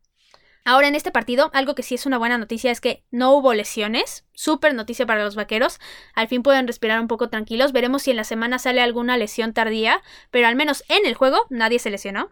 Ahora 0.68 0.86
en 0.86 0.94
este 0.94 1.10
partido, 1.10 1.50
algo 1.54 1.74
que 1.74 1.82
sí 1.82 1.94
es 1.94 2.04
una 2.04 2.18
buena 2.18 2.36
noticia 2.36 2.70
es 2.70 2.82
que 2.82 3.02
no 3.10 3.32
hubo 3.32 3.54
lesiones. 3.54 4.26
Súper 4.34 4.74
noticia 4.74 5.06
para 5.06 5.24
los 5.24 5.34
vaqueros. 5.34 5.80
Al 6.14 6.28
fin 6.28 6.42
pueden 6.42 6.66
respirar 6.66 7.00
un 7.00 7.08
poco 7.08 7.30
tranquilos. 7.30 7.72
Veremos 7.72 8.02
si 8.02 8.10
en 8.10 8.18
la 8.18 8.24
semana 8.24 8.58
sale 8.58 8.82
alguna 8.82 9.16
lesión 9.16 9.54
tardía. 9.54 10.02
Pero 10.30 10.46
al 10.46 10.56
menos 10.56 10.84
en 10.90 11.06
el 11.06 11.14
juego 11.14 11.38
nadie 11.48 11.78
se 11.78 11.88
lesionó. 11.88 12.28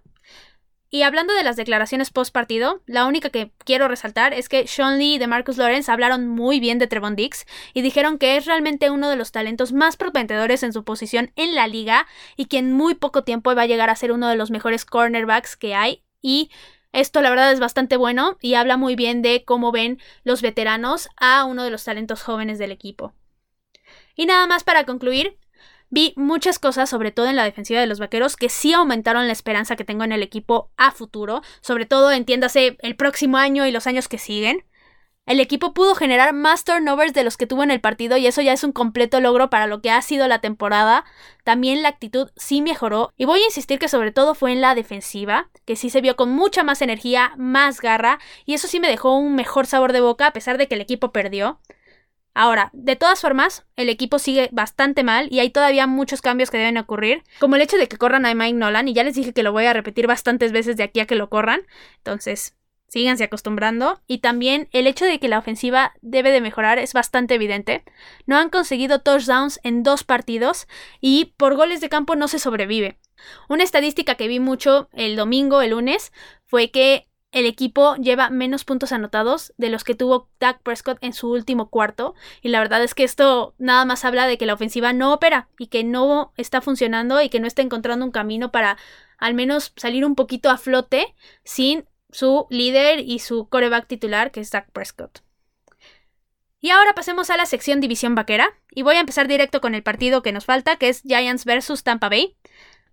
Y 0.90 1.01
hablando 1.01 1.33
de 1.33 1.44
las 1.44 1.57
declaraciones 1.57 2.11
post 2.11 2.31
partido, 2.31 2.83
la 2.85 3.07
única 3.07 3.31
que 3.31 3.53
quiero 3.64 3.88
resaltar 3.88 4.35
es 4.35 4.51
que 4.51 4.66
Sean 4.66 4.99
Lee 4.99 5.14
y 5.14 5.18
de 5.18 5.29
Marcus 5.29 5.57
Lawrence 5.57 5.90
hablaron 5.90 6.29
muy 6.29 6.61
bien 6.61 6.79
de 6.79 6.88
Trevon 6.88 7.16
Dix 7.16 7.46
y 7.72 7.81
dijeron 7.81 8.18
que 8.18 8.37
es 8.37 8.44
realmente 8.44 8.90
uno 8.90 9.09
de 9.09 9.16
los 9.16 9.33
talentos 9.33 9.72
más 9.72 9.96
prometedores 9.96 10.62
en 10.62 10.75
su 10.75 10.85
posición 10.85 11.33
en 11.37 11.55
la 11.55 11.68
liga 11.68 12.07
y 12.37 12.46
que 12.46 12.59
en 12.59 12.75
muy 12.75 12.96
poco 12.96 13.25
tiempo 13.25 13.55
va 13.55 13.62
a 13.62 13.66
llegar 13.66 13.88
a 13.88 13.96
ser 13.96 14.12
uno 14.12 14.29
de 14.29 14.37
los 14.37 14.51
mejores 14.51 14.85
cornerbacks 14.85 15.57
que 15.57 15.75
hay 15.75 16.03
y 16.20 16.51
esto 16.97 17.21
la 17.21 17.31
verdad 17.31 17.53
es 17.53 17.61
bastante 17.61 17.97
bueno 17.97 18.39
y 18.41 18.55
habla 18.55 18.77
muy 18.77 18.97
bien 18.97 19.23
de 19.23 19.45
cómo 19.45 19.71
ven 19.71 20.01
los 20.25 20.43
veteranos 20.43 21.09
a 21.17 21.45
uno 21.45 21.63
de 21.63 21.71
los 21.71 21.85
talentos 21.85 22.23
jóvenes 22.23 22.59
del 22.59 22.73
equipo. 22.73 23.13
Y 24.15 24.27
nada 24.27 24.47
más 24.47 24.65
para 24.65 24.85
concluir, 24.85 25.39
vi 25.91 26.15
muchas 26.17 26.59
cosas, 26.59 26.89
sobre 26.89 27.13
todo 27.13 27.29
en 27.29 27.37
la 27.37 27.45
defensiva 27.45 27.81
de 27.81 27.87
los 27.87 28.01
vaqueros, 28.01 28.37
que 28.37 28.49
sí 28.49 28.73
aumentaron 28.73 29.27
la 29.27 29.33
esperanza 29.33 29.77
que 29.77 29.85
tengo 29.85 30.05
en 30.05 30.13
el 30.13 30.23
equipo 30.23 30.71
a 30.77 30.91
futuro, 30.91 31.43
sobre 31.61 31.87
todo 31.87 32.11
entiéndase 32.13 32.79
el 32.81 32.97
próximo 32.97 33.37
año 33.37 33.67
y 33.67 33.73
los 33.73 33.87
años 33.87 34.09
que 34.09 34.19
siguen. 34.19 34.65
El 35.27 35.41
equipo 35.41 35.75
pudo 35.75 35.97
generar 35.97 36.33
más 36.33 36.62
turnovers 36.62 37.12
de 37.12 37.25
los 37.25 37.37
que 37.37 37.49
tuvo 37.49 37.65
en 37.65 37.73
el 37.73 37.81
partido 37.81 38.17
y 38.17 38.29
eso 38.29 38.43
ya 38.43 38.53
es 38.53 38.62
un 38.62 38.71
completo 38.71 39.21
logro 39.21 39.51
para 39.51 39.67
lo 39.67 39.83
que 39.83 39.91
ha 39.91 40.01
sido 40.01 40.29
la 40.29 40.41
temporada. 40.41 41.05
También 41.43 41.83
la 41.83 41.89
actitud 41.89 42.31
sí 42.37 42.62
mejoró 42.62 43.12
y 43.17 43.25
voy 43.25 43.41
a 43.41 43.47
insistir 43.47 43.81
que 43.81 43.89
sobre 43.89 44.12
todo 44.12 44.37
fue 44.37 44.53
en 44.53 44.61
la 44.61 44.77
defensiva, 44.77 45.51
que 45.65 45.75
sí 45.75 45.91
se 45.91 46.01
vio 46.01 46.15
con 46.15 46.31
mucha 46.31 46.62
más 46.62 46.81
energía, 46.81 47.33
más 47.37 47.81
garra 47.81 48.21
y 48.45 48.55
eso 48.55 48.69
sí 48.69 48.79
me 48.79 48.89
dejó 48.89 49.19
un 49.19 49.35
mejor 49.35 49.67
sabor 49.67 49.93
de 49.93 50.01
boca 50.01 50.29
a 50.29 50.33
pesar 50.33 50.59
de 50.59 50.69
que 50.69 50.77
el 50.77 50.81
equipo 50.81 51.11
perdió. 51.11 51.61
Ahora, 52.33 52.71
de 52.73 52.95
todas 52.95 53.21
formas, 53.21 53.67
el 53.75 53.89
equipo 53.89 54.21
sigue 54.21 54.49
bastante 54.53 55.03
mal 55.03 55.27
y 55.33 55.41
hay 55.41 55.51
todavía 55.51 55.89
muchos 55.89 56.21
cambios 56.21 56.51
que 56.51 56.59
deben 56.59 56.77
ocurrir, 56.79 57.25
como 57.41 57.57
el 57.57 57.62
hecho 57.62 57.79
de 57.79 57.89
que 57.89 57.97
corran 57.97 58.27
a 58.27 58.35
Mike 58.35 58.59
Nolan, 58.59 58.89
y 58.89 58.93
ya 58.93 59.05
les 59.05 59.15
dije 59.15 59.33
que 59.33 59.43
lo 59.43 59.53
voy 59.53 59.65
a 59.65 59.73
repetir 59.73 60.07
bastantes 60.07 60.53
veces 60.53 60.77
de 60.77 60.83
aquí 60.83 61.01
a 61.01 61.07
que 61.07 61.15
lo 61.15 61.31
corran, 61.31 61.62
entonces 61.97 62.55
síganse 62.88 63.25
acostumbrando. 63.25 64.01
Y 64.07 64.18
también 64.18 64.68
el 64.72 64.87
hecho 64.87 65.05
de 65.05 65.18
que 65.18 65.29
la 65.29 65.38
ofensiva 65.38 65.94
debe 66.03 66.31
de 66.31 66.40
mejorar 66.40 66.79
es 66.79 66.92
bastante 66.92 67.35
evidente. 67.35 67.85
No 68.27 68.37
han 68.37 68.51
conseguido 68.51 69.01
touchdowns 69.01 69.61
en 69.62 69.83
dos 69.83 70.05
partidos 70.05 70.66
y 71.01 71.35
por 71.37 71.57
goles 71.57 71.81
de 71.81 71.88
campo 71.88 72.16
no 72.16 72.29
se 72.29 72.38
sobrevive. 72.38 72.99
Una 73.49 73.64
estadística 73.64 74.14
que 74.14 74.29
vi 74.29 74.40
mucho 74.40 74.88
el 74.92 75.16
domingo, 75.16 75.62
el 75.62 75.70
lunes, 75.70 76.12
fue 76.44 76.70
que 76.70 77.09
el 77.33 77.44
equipo 77.44 77.96
lleva 77.96 78.31
menos 78.31 78.64
puntos 78.64 78.92
anotados 78.92 79.53
de 79.59 79.68
los 79.68 79.85
que 79.85 79.94
tuvo 79.94 80.31
Dak 80.40 80.62
Prescott 80.62 80.99
en 81.03 81.12
su 81.12 81.31
último 81.31 81.68
cuarto. 81.68 82.14
Y 82.40 82.49
la 82.49 82.61
verdad 82.61 82.83
es 82.83 82.94
que 82.94 83.05
esto 83.05 83.55
nada 83.59 83.85
más 83.85 84.05
habla 84.05 84.27
de 84.27 84.38
que 84.38 84.46
la 84.46 84.55
ofensiva 84.55 84.92
no 84.92 85.12
opera 85.12 85.49
y 85.59 85.66
que 85.66 85.85
no 85.85 86.33
está 86.37 86.61
funcionando 86.61 87.20
y 87.20 87.29
que 87.29 87.40
no 87.40 87.46
está 87.46 87.62
encontrando 87.62 88.07
un 88.07 88.12
camino 88.12 88.53
para 88.53 88.79
al 89.18 89.35
menos 89.35 89.72
salir 89.77 90.05
un 90.05 90.14
poquito 90.14 90.51
a 90.51 90.57
flote 90.57 91.14
sin 91.44 91.85
su 92.17 92.47
líder 92.49 93.01
y 93.01 93.19
su 93.19 93.47
coreback 93.51 93.87
titular, 93.87 94.31
que 94.31 94.41
es 94.41 94.49
Zach 94.49 94.71
Prescott. 94.73 95.21
Y 96.61 96.71
ahora 96.71 96.95
pasemos 96.95 97.29
a 97.29 97.37
la 97.37 97.45
sección 97.45 97.83
División 97.83 98.15
Vaquera, 98.15 98.59
y 98.71 98.81
voy 98.81 98.97
a 98.97 99.01
empezar 99.01 99.29
directo 99.29 99.61
con 99.61 99.75
el 99.75 99.83
partido 99.83 100.23
que 100.23 100.33
nos 100.33 100.47
falta, 100.47 100.77
que 100.77 100.89
es 100.89 101.03
Giants 101.03 101.45
vs 101.45 101.83
Tampa 101.83 102.09
Bay. 102.09 102.35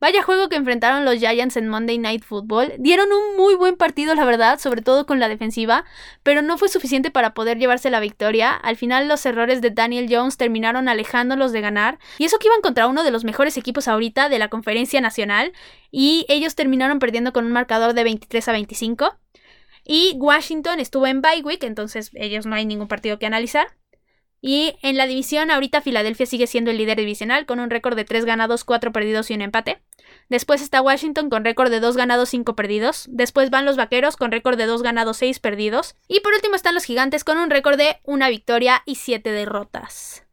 Vaya 0.04 0.22
juego 0.22 0.50
que 0.50 0.58
enfrentaron 0.58 1.06
los 1.06 1.16
Giants 1.16 1.56
en 1.56 1.70
Monday 1.70 1.98
Night 1.98 2.26
Football. 2.26 2.74
Dieron 2.78 3.08
un 3.13 3.38
muy 3.38 3.56
buen 3.56 3.78
partido, 3.78 4.13
la 4.16 4.26
verdad, 4.26 4.60
sobre 4.60 4.82
todo 4.82 5.06
con 5.06 5.22
la 5.22 5.30
defensiva, 5.30 5.86
pero 6.24 6.42
no 6.42 6.58
fue 6.58 6.68
suficiente 6.68 7.10
para 7.10 7.34
poder 7.34 7.58
llevarse 7.58 7.89
la 7.89 8.02
victoria. 8.02 8.52
Al 8.52 8.76
final 8.76 9.08
los 9.08 9.26
errores 9.26 9.62
de 9.62 9.70
Daniel 9.70 10.08
Jones 10.10 10.36
terminaron 10.36 10.89
alejándolos 10.89 11.54
de 11.54 11.62
ganar, 11.62 12.00
y 12.18 12.26
eso 12.26 12.38
que 12.38 12.48
iban 12.48 12.60
contra 12.60 12.88
uno 12.88 13.06
de 13.06 13.12
los 13.12 13.24
mejores 13.24 13.56
equipos 13.56 13.88
ahorita 13.88 14.28
de 14.28 14.39
la 14.39 14.50
conferencia 14.50 15.00
nacional, 15.00 15.54
y 15.89 16.26
ellos 16.28 16.54
terminaron 16.56 17.00
perdiendo 17.00 17.32
con 17.32 17.46
un 17.46 17.54
marcador 17.54 17.94
de 17.94 18.04
23 18.04 18.46
a 18.50 18.52
25. 18.52 19.18
Y 19.86 20.18
Washington 20.18 20.82
estuvo 20.82 21.08
en 21.08 21.22
bye 21.22 21.44
week, 21.46 21.63
entonces 21.63 22.12
ellos 22.16 22.46
no 22.46 22.56
hay 22.56 22.66
ningún 22.66 22.89
partido 22.89 23.20
que 23.20 23.26
analizar. 23.26 23.68
Y 24.45 24.75
en 24.82 24.97
la 24.97 25.08
división, 25.08 25.51
ahorita 25.51 25.79
Filadelfia 25.79 26.25
sigue 26.25 26.47
siendo 26.47 26.69
el 26.69 26.77
líder 26.77 26.97
divisional 26.97 27.45
con 27.45 27.62
un 27.62 27.69
récord 27.69 27.95
de 27.95 28.03
3 28.03 28.25
ganados, 28.25 28.65
4 28.65 28.91
perdidos 28.91 29.32
y 29.32 29.36
un 29.36 29.41
empate. 29.41 29.82
Después 30.27 30.62
está 30.62 30.82
Washington 30.82 31.29
con 31.29 31.45
récord 31.45 31.71
de 31.71 31.79
2 31.79 31.95
ganados, 31.95 32.27
5 32.27 32.53
perdidos. 32.53 33.06
Después 33.08 33.51
van 33.51 33.63
los 33.63 33.77
Vaqueros 33.77 34.17
con 34.17 34.32
récord 34.32 34.58
de 34.58 34.65
2 34.65 34.84
ganados, 34.84 35.15
6 35.15 35.39
perdidos. 35.39 35.95
Y 36.10 36.19
por 36.19 36.34
último 36.34 36.56
están 36.56 36.75
los 36.75 36.84
Gigantes 36.84 37.23
con 37.23 37.38
un 37.38 37.49
récord 37.49 37.77
de 37.77 38.01
1 38.03 38.27
victoria 38.27 38.84
y 38.86 38.95
7 38.95 39.32
derrotas. 39.32 40.25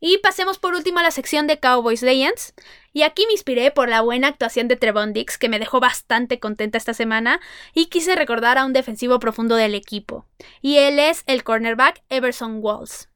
Y 0.00 0.18
pasemos 0.18 0.58
por 0.58 0.74
último 0.74 0.98
a 0.98 1.02
la 1.02 1.10
sección 1.10 1.46
de 1.46 1.58
Cowboys 1.58 2.02
Legends. 2.02 2.52
Y 2.92 3.04
aquí 3.04 3.24
me 3.24 3.32
inspiré 3.32 3.70
por 3.70 3.88
la 3.88 4.02
buena 4.02 4.28
actuación 4.28 4.68
de 4.68 4.76
Trevon 4.76 5.14
Dix, 5.14 5.38
que 5.38 5.48
me 5.48 5.58
dejó 5.58 5.80
bastante 5.80 6.40
contenta 6.40 6.76
esta 6.76 6.92
semana, 6.92 7.40
y 7.72 7.86
quise 7.86 8.16
recordar 8.16 8.58
a 8.58 8.66
un 8.66 8.74
defensivo 8.74 9.18
profundo 9.18 9.56
del 9.56 9.74
equipo. 9.74 10.26
Y 10.60 10.76
él 10.76 10.98
es 10.98 11.24
el 11.26 11.42
cornerback 11.42 12.02
Everson 12.10 12.58
Walls. 12.60 13.08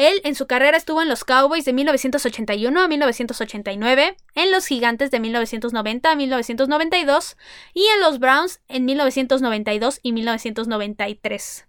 Él 0.00 0.22
en 0.24 0.34
su 0.34 0.46
carrera 0.46 0.78
estuvo 0.78 1.02
en 1.02 1.10
los 1.10 1.24
Cowboys 1.24 1.66
de 1.66 1.74
1981 1.74 2.80
a 2.80 2.88
1989, 2.88 4.16
en 4.34 4.50
los 4.50 4.64
Gigantes 4.64 5.10
de 5.10 5.20
1990 5.20 6.10
a 6.10 6.16
1992 6.16 7.36
y 7.74 7.84
en 7.84 8.00
los 8.00 8.18
Browns 8.18 8.62
en 8.68 8.86
1992 8.86 10.00
y 10.02 10.12
1993. 10.12 11.66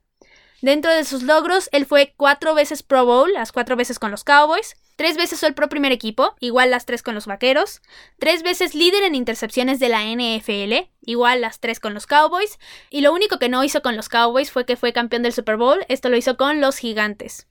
Dentro 0.61 0.93
de 0.93 1.03
sus 1.03 1.23
logros, 1.23 1.67
él 1.73 1.85
fue 1.85 2.13
cuatro 2.15 2.55
veces 2.55 2.83
Pro 2.83 3.03
Bowl, 3.03 3.33
las 3.33 3.51
cuatro 3.51 3.75
veces 3.75 3.99
con 3.99 4.11
los 4.11 4.23
Cowboys, 4.23 4.77
tres 4.95 5.17
veces 5.17 5.43
el 5.43 5.53
Pro 5.53 5.67
Primer 5.67 5.91
Equipo, 5.91 6.33
igual 6.39 6.71
las 6.71 6.85
tres 6.85 7.03
con 7.03 7.15
los 7.15 7.25
Vaqueros, 7.25 7.81
tres 8.17 8.43
veces 8.43 8.75
líder 8.75 9.03
en 9.03 9.15
intercepciones 9.15 9.81
de 9.81 9.89
la 9.89 10.05
NFL, 10.05 10.89
igual 11.01 11.41
las 11.41 11.59
tres 11.59 11.81
con 11.81 11.93
los 11.93 12.07
Cowboys, 12.07 12.59
y 12.89 13.01
lo 13.01 13.11
único 13.11 13.39
que 13.39 13.49
no 13.49 13.61
hizo 13.65 13.81
con 13.81 13.97
los 13.97 14.07
Cowboys 14.07 14.51
fue 14.51 14.65
que 14.65 14.77
fue 14.77 14.93
campeón 14.93 15.21
del 15.21 15.33
Super 15.33 15.57
Bowl, 15.57 15.83
esto 15.89 16.07
lo 16.07 16.15
hizo 16.15 16.37
con 16.37 16.61
los 16.61 16.77
Gigantes. 16.77 17.50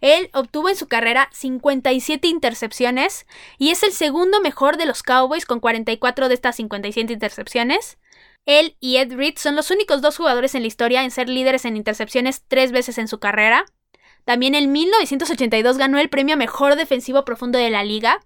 Él 0.00 0.30
obtuvo 0.32 0.68
en 0.68 0.76
su 0.76 0.88
carrera 0.88 1.28
57 1.32 2.28
intercepciones 2.28 3.26
y 3.58 3.70
es 3.70 3.82
el 3.82 3.92
segundo 3.92 4.40
mejor 4.40 4.76
de 4.76 4.86
los 4.86 5.02
Cowboys 5.02 5.46
con 5.46 5.60
44 5.60 6.28
de 6.28 6.34
estas 6.34 6.56
57 6.56 7.12
intercepciones. 7.12 7.98
Él 8.44 8.76
y 8.80 8.96
Ed 8.96 9.12
Reed 9.14 9.34
son 9.36 9.56
los 9.56 9.70
únicos 9.70 10.02
dos 10.02 10.16
jugadores 10.16 10.54
en 10.54 10.62
la 10.62 10.68
historia 10.68 11.04
en 11.04 11.10
ser 11.10 11.28
líderes 11.28 11.64
en 11.64 11.76
intercepciones 11.76 12.42
tres 12.48 12.72
veces 12.72 12.98
en 12.98 13.08
su 13.08 13.18
carrera. 13.20 13.64
También 14.24 14.54
en 14.54 14.72
1982 14.72 15.78
ganó 15.78 15.98
el 15.98 16.08
premio 16.08 16.36
Mejor 16.36 16.76
Defensivo 16.76 17.24
Profundo 17.24 17.58
de 17.58 17.70
la 17.70 17.84
Liga. 17.84 18.20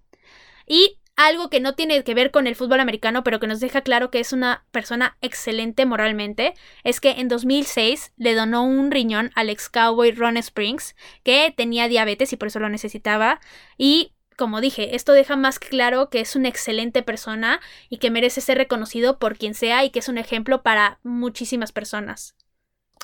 Y 0.65 0.99
algo 1.17 1.49
que 1.49 1.59
no 1.59 1.73
tiene 1.73 2.03
que 2.03 2.13
ver 2.13 2.31
con 2.31 2.47
el 2.47 2.55
fútbol 2.55 2.79
americano, 2.79 3.23
pero 3.23 3.39
que 3.39 3.47
nos 3.47 3.59
deja 3.59 3.81
claro 3.81 4.11
que 4.11 4.19
es 4.19 4.31
una 4.31 4.65
persona 4.71 5.17
excelente 5.21 5.85
moralmente, 5.85 6.53
es 6.83 7.01
que 7.01 7.11
en 7.11 7.27
2006 7.27 8.13
le 8.17 8.35
donó 8.35 8.63
un 8.63 8.91
riñón 8.91 9.31
al 9.35 9.49
ex 9.49 9.67
cowboy 9.67 10.11
Ron 10.11 10.37
Springs, 10.37 10.95
que 11.23 11.53
tenía 11.57 11.87
diabetes 11.87 12.31
y 12.31 12.37
por 12.37 12.49
eso 12.49 12.59
lo 12.59 12.69
necesitaba, 12.69 13.41
y 13.77 14.13
como 14.37 14.61
dije, 14.61 14.95
esto 14.95 15.13
deja 15.13 15.35
más 15.35 15.57
claro 15.57 16.11
que 16.11 16.19
es 16.19 16.35
una 16.35 16.49
excelente 16.49 17.01
persona 17.01 17.59
y 17.89 17.97
que 17.97 18.11
merece 18.11 18.39
ser 18.39 18.59
reconocido 18.59 19.17
por 19.17 19.35
quien 19.35 19.55
sea 19.55 19.83
y 19.83 19.89
que 19.89 19.99
es 19.99 20.09
un 20.09 20.19
ejemplo 20.19 20.61
para 20.61 20.99
muchísimas 21.01 21.71
personas. 21.71 22.35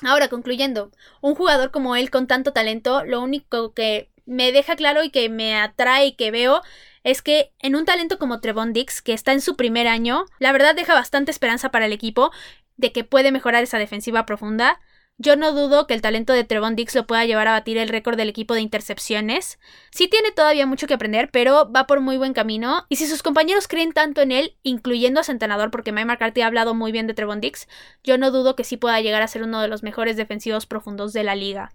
Ahora, 0.04 0.28
concluyendo, 0.28 0.92
un 1.20 1.34
jugador 1.34 1.72
como 1.72 1.96
él 1.96 2.10
con 2.10 2.28
tanto 2.28 2.52
talento, 2.52 3.04
lo 3.04 3.20
único 3.20 3.74
que 3.74 4.12
me 4.26 4.52
deja 4.52 4.76
claro 4.76 5.02
y 5.02 5.10
que 5.10 5.28
me 5.28 5.56
atrae 5.56 6.06
y 6.06 6.12
que 6.12 6.30
veo 6.30 6.62
es 7.04 7.22
que 7.22 7.52
en 7.60 7.76
un 7.76 7.84
talento 7.84 8.18
como 8.18 8.40
Trevon 8.40 8.72
Dix, 8.72 9.02
que 9.02 9.12
está 9.12 9.32
en 9.32 9.40
su 9.40 9.56
primer 9.56 9.86
año, 9.86 10.24
la 10.38 10.52
verdad 10.52 10.74
deja 10.74 10.94
bastante 10.94 11.30
esperanza 11.30 11.70
para 11.70 11.86
el 11.86 11.92
equipo 11.92 12.32
de 12.76 12.92
que 12.92 13.04
puede 13.04 13.30
mejorar 13.30 13.62
esa 13.62 13.78
defensiva 13.78 14.26
profunda. 14.26 14.80
Yo 15.16 15.36
no 15.36 15.52
dudo 15.52 15.86
que 15.86 15.94
el 15.94 16.00
talento 16.00 16.32
de 16.32 16.42
Trevon 16.42 16.74
Dix 16.74 16.94
lo 16.96 17.06
pueda 17.06 17.24
llevar 17.24 17.46
a 17.46 17.52
batir 17.52 17.78
el 17.78 17.88
récord 17.88 18.16
del 18.16 18.30
equipo 18.30 18.54
de 18.54 18.62
intercepciones. 18.62 19.60
Sí 19.92 20.08
tiene 20.08 20.32
todavía 20.32 20.66
mucho 20.66 20.88
que 20.88 20.94
aprender, 20.94 21.30
pero 21.30 21.70
va 21.70 21.86
por 21.86 22.00
muy 22.00 22.16
buen 22.16 22.32
camino. 22.32 22.84
Y 22.88 22.96
si 22.96 23.06
sus 23.06 23.22
compañeros 23.22 23.68
creen 23.68 23.92
tanto 23.92 24.22
en 24.22 24.32
él, 24.32 24.56
incluyendo 24.64 25.20
a 25.20 25.24
su 25.24 25.38
porque 25.70 25.92
Mike 25.92 26.06
McCarthy 26.06 26.40
ha 26.40 26.46
hablado 26.46 26.74
muy 26.74 26.90
bien 26.90 27.06
de 27.06 27.14
Trevon 27.14 27.40
Dix, 27.40 27.68
yo 28.02 28.18
no 28.18 28.32
dudo 28.32 28.56
que 28.56 28.64
sí 28.64 28.76
pueda 28.76 29.00
llegar 29.00 29.22
a 29.22 29.28
ser 29.28 29.44
uno 29.44 29.60
de 29.60 29.68
los 29.68 29.84
mejores 29.84 30.16
defensivos 30.16 30.66
profundos 30.66 31.12
de 31.12 31.22
la 31.22 31.36
liga. 31.36 31.74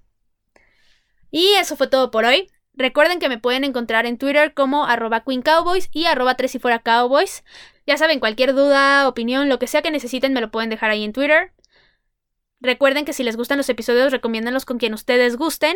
Y 1.31 1.53
eso 1.53 1.77
fue 1.77 1.87
todo 1.87 2.11
por 2.11 2.25
hoy. 2.25 2.49
Recuerden 2.79 3.19
que 3.19 3.27
me 3.27 3.37
pueden 3.37 3.65
encontrar 3.65 4.05
en 4.05 4.17
Twitter 4.17 4.53
como 4.53 4.85
arroba 4.85 5.25
Queen 5.25 5.41
Cowboys 5.41 5.89
y 5.91 6.05
arroba 6.05 6.35
tres 6.35 6.55
y 6.55 6.59
fuera 6.59 6.79
Cowboys. 6.79 7.43
Ya 7.85 7.97
saben, 7.97 8.21
cualquier 8.21 8.55
duda, 8.55 9.09
opinión, 9.09 9.49
lo 9.49 9.59
que 9.59 9.67
sea 9.67 9.81
que 9.81 9.91
necesiten 9.91 10.31
me 10.31 10.39
lo 10.39 10.49
pueden 10.49 10.69
dejar 10.69 10.89
ahí 10.89 11.03
en 11.03 11.11
Twitter. 11.11 11.51
Recuerden 12.61 13.03
que 13.03 13.11
si 13.11 13.23
les 13.23 13.35
gustan 13.35 13.57
los 13.57 13.67
episodios, 13.67 14.13
recomiéndenlos 14.13 14.63
con 14.63 14.77
quien 14.77 14.93
ustedes 14.93 15.35
gusten. 15.35 15.75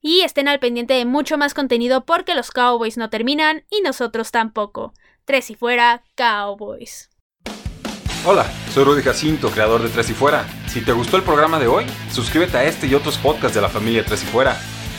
Y 0.00 0.22
estén 0.22 0.48
al 0.48 0.58
pendiente 0.58 0.94
de 0.94 1.04
mucho 1.04 1.38
más 1.38 1.54
contenido 1.54 2.04
porque 2.04 2.34
los 2.34 2.50
Cowboys 2.50 2.96
no 2.96 3.08
terminan 3.08 3.64
y 3.70 3.80
nosotros 3.82 4.32
tampoco. 4.32 4.94
Tres 5.24 5.48
y 5.50 5.54
fuera, 5.54 6.02
Cowboys. 6.16 7.08
Hola, 8.24 8.50
soy 8.74 8.82
Rudy 8.82 9.02
Jacinto, 9.02 9.48
creador 9.48 9.80
de 9.80 9.90
Tres 9.90 10.10
y 10.10 10.12
Fuera. 10.12 10.44
Si 10.66 10.80
te 10.80 10.90
gustó 10.90 11.16
el 11.16 11.22
programa 11.22 11.60
de 11.60 11.68
hoy, 11.68 11.84
suscríbete 12.10 12.56
a 12.56 12.64
este 12.64 12.88
y 12.88 12.94
otros 12.94 13.16
podcasts 13.18 13.54
de 13.54 13.60
la 13.60 13.68
familia 13.68 14.04
Tres 14.04 14.24
y 14.24 14.26
Fuera. 14.26 14.60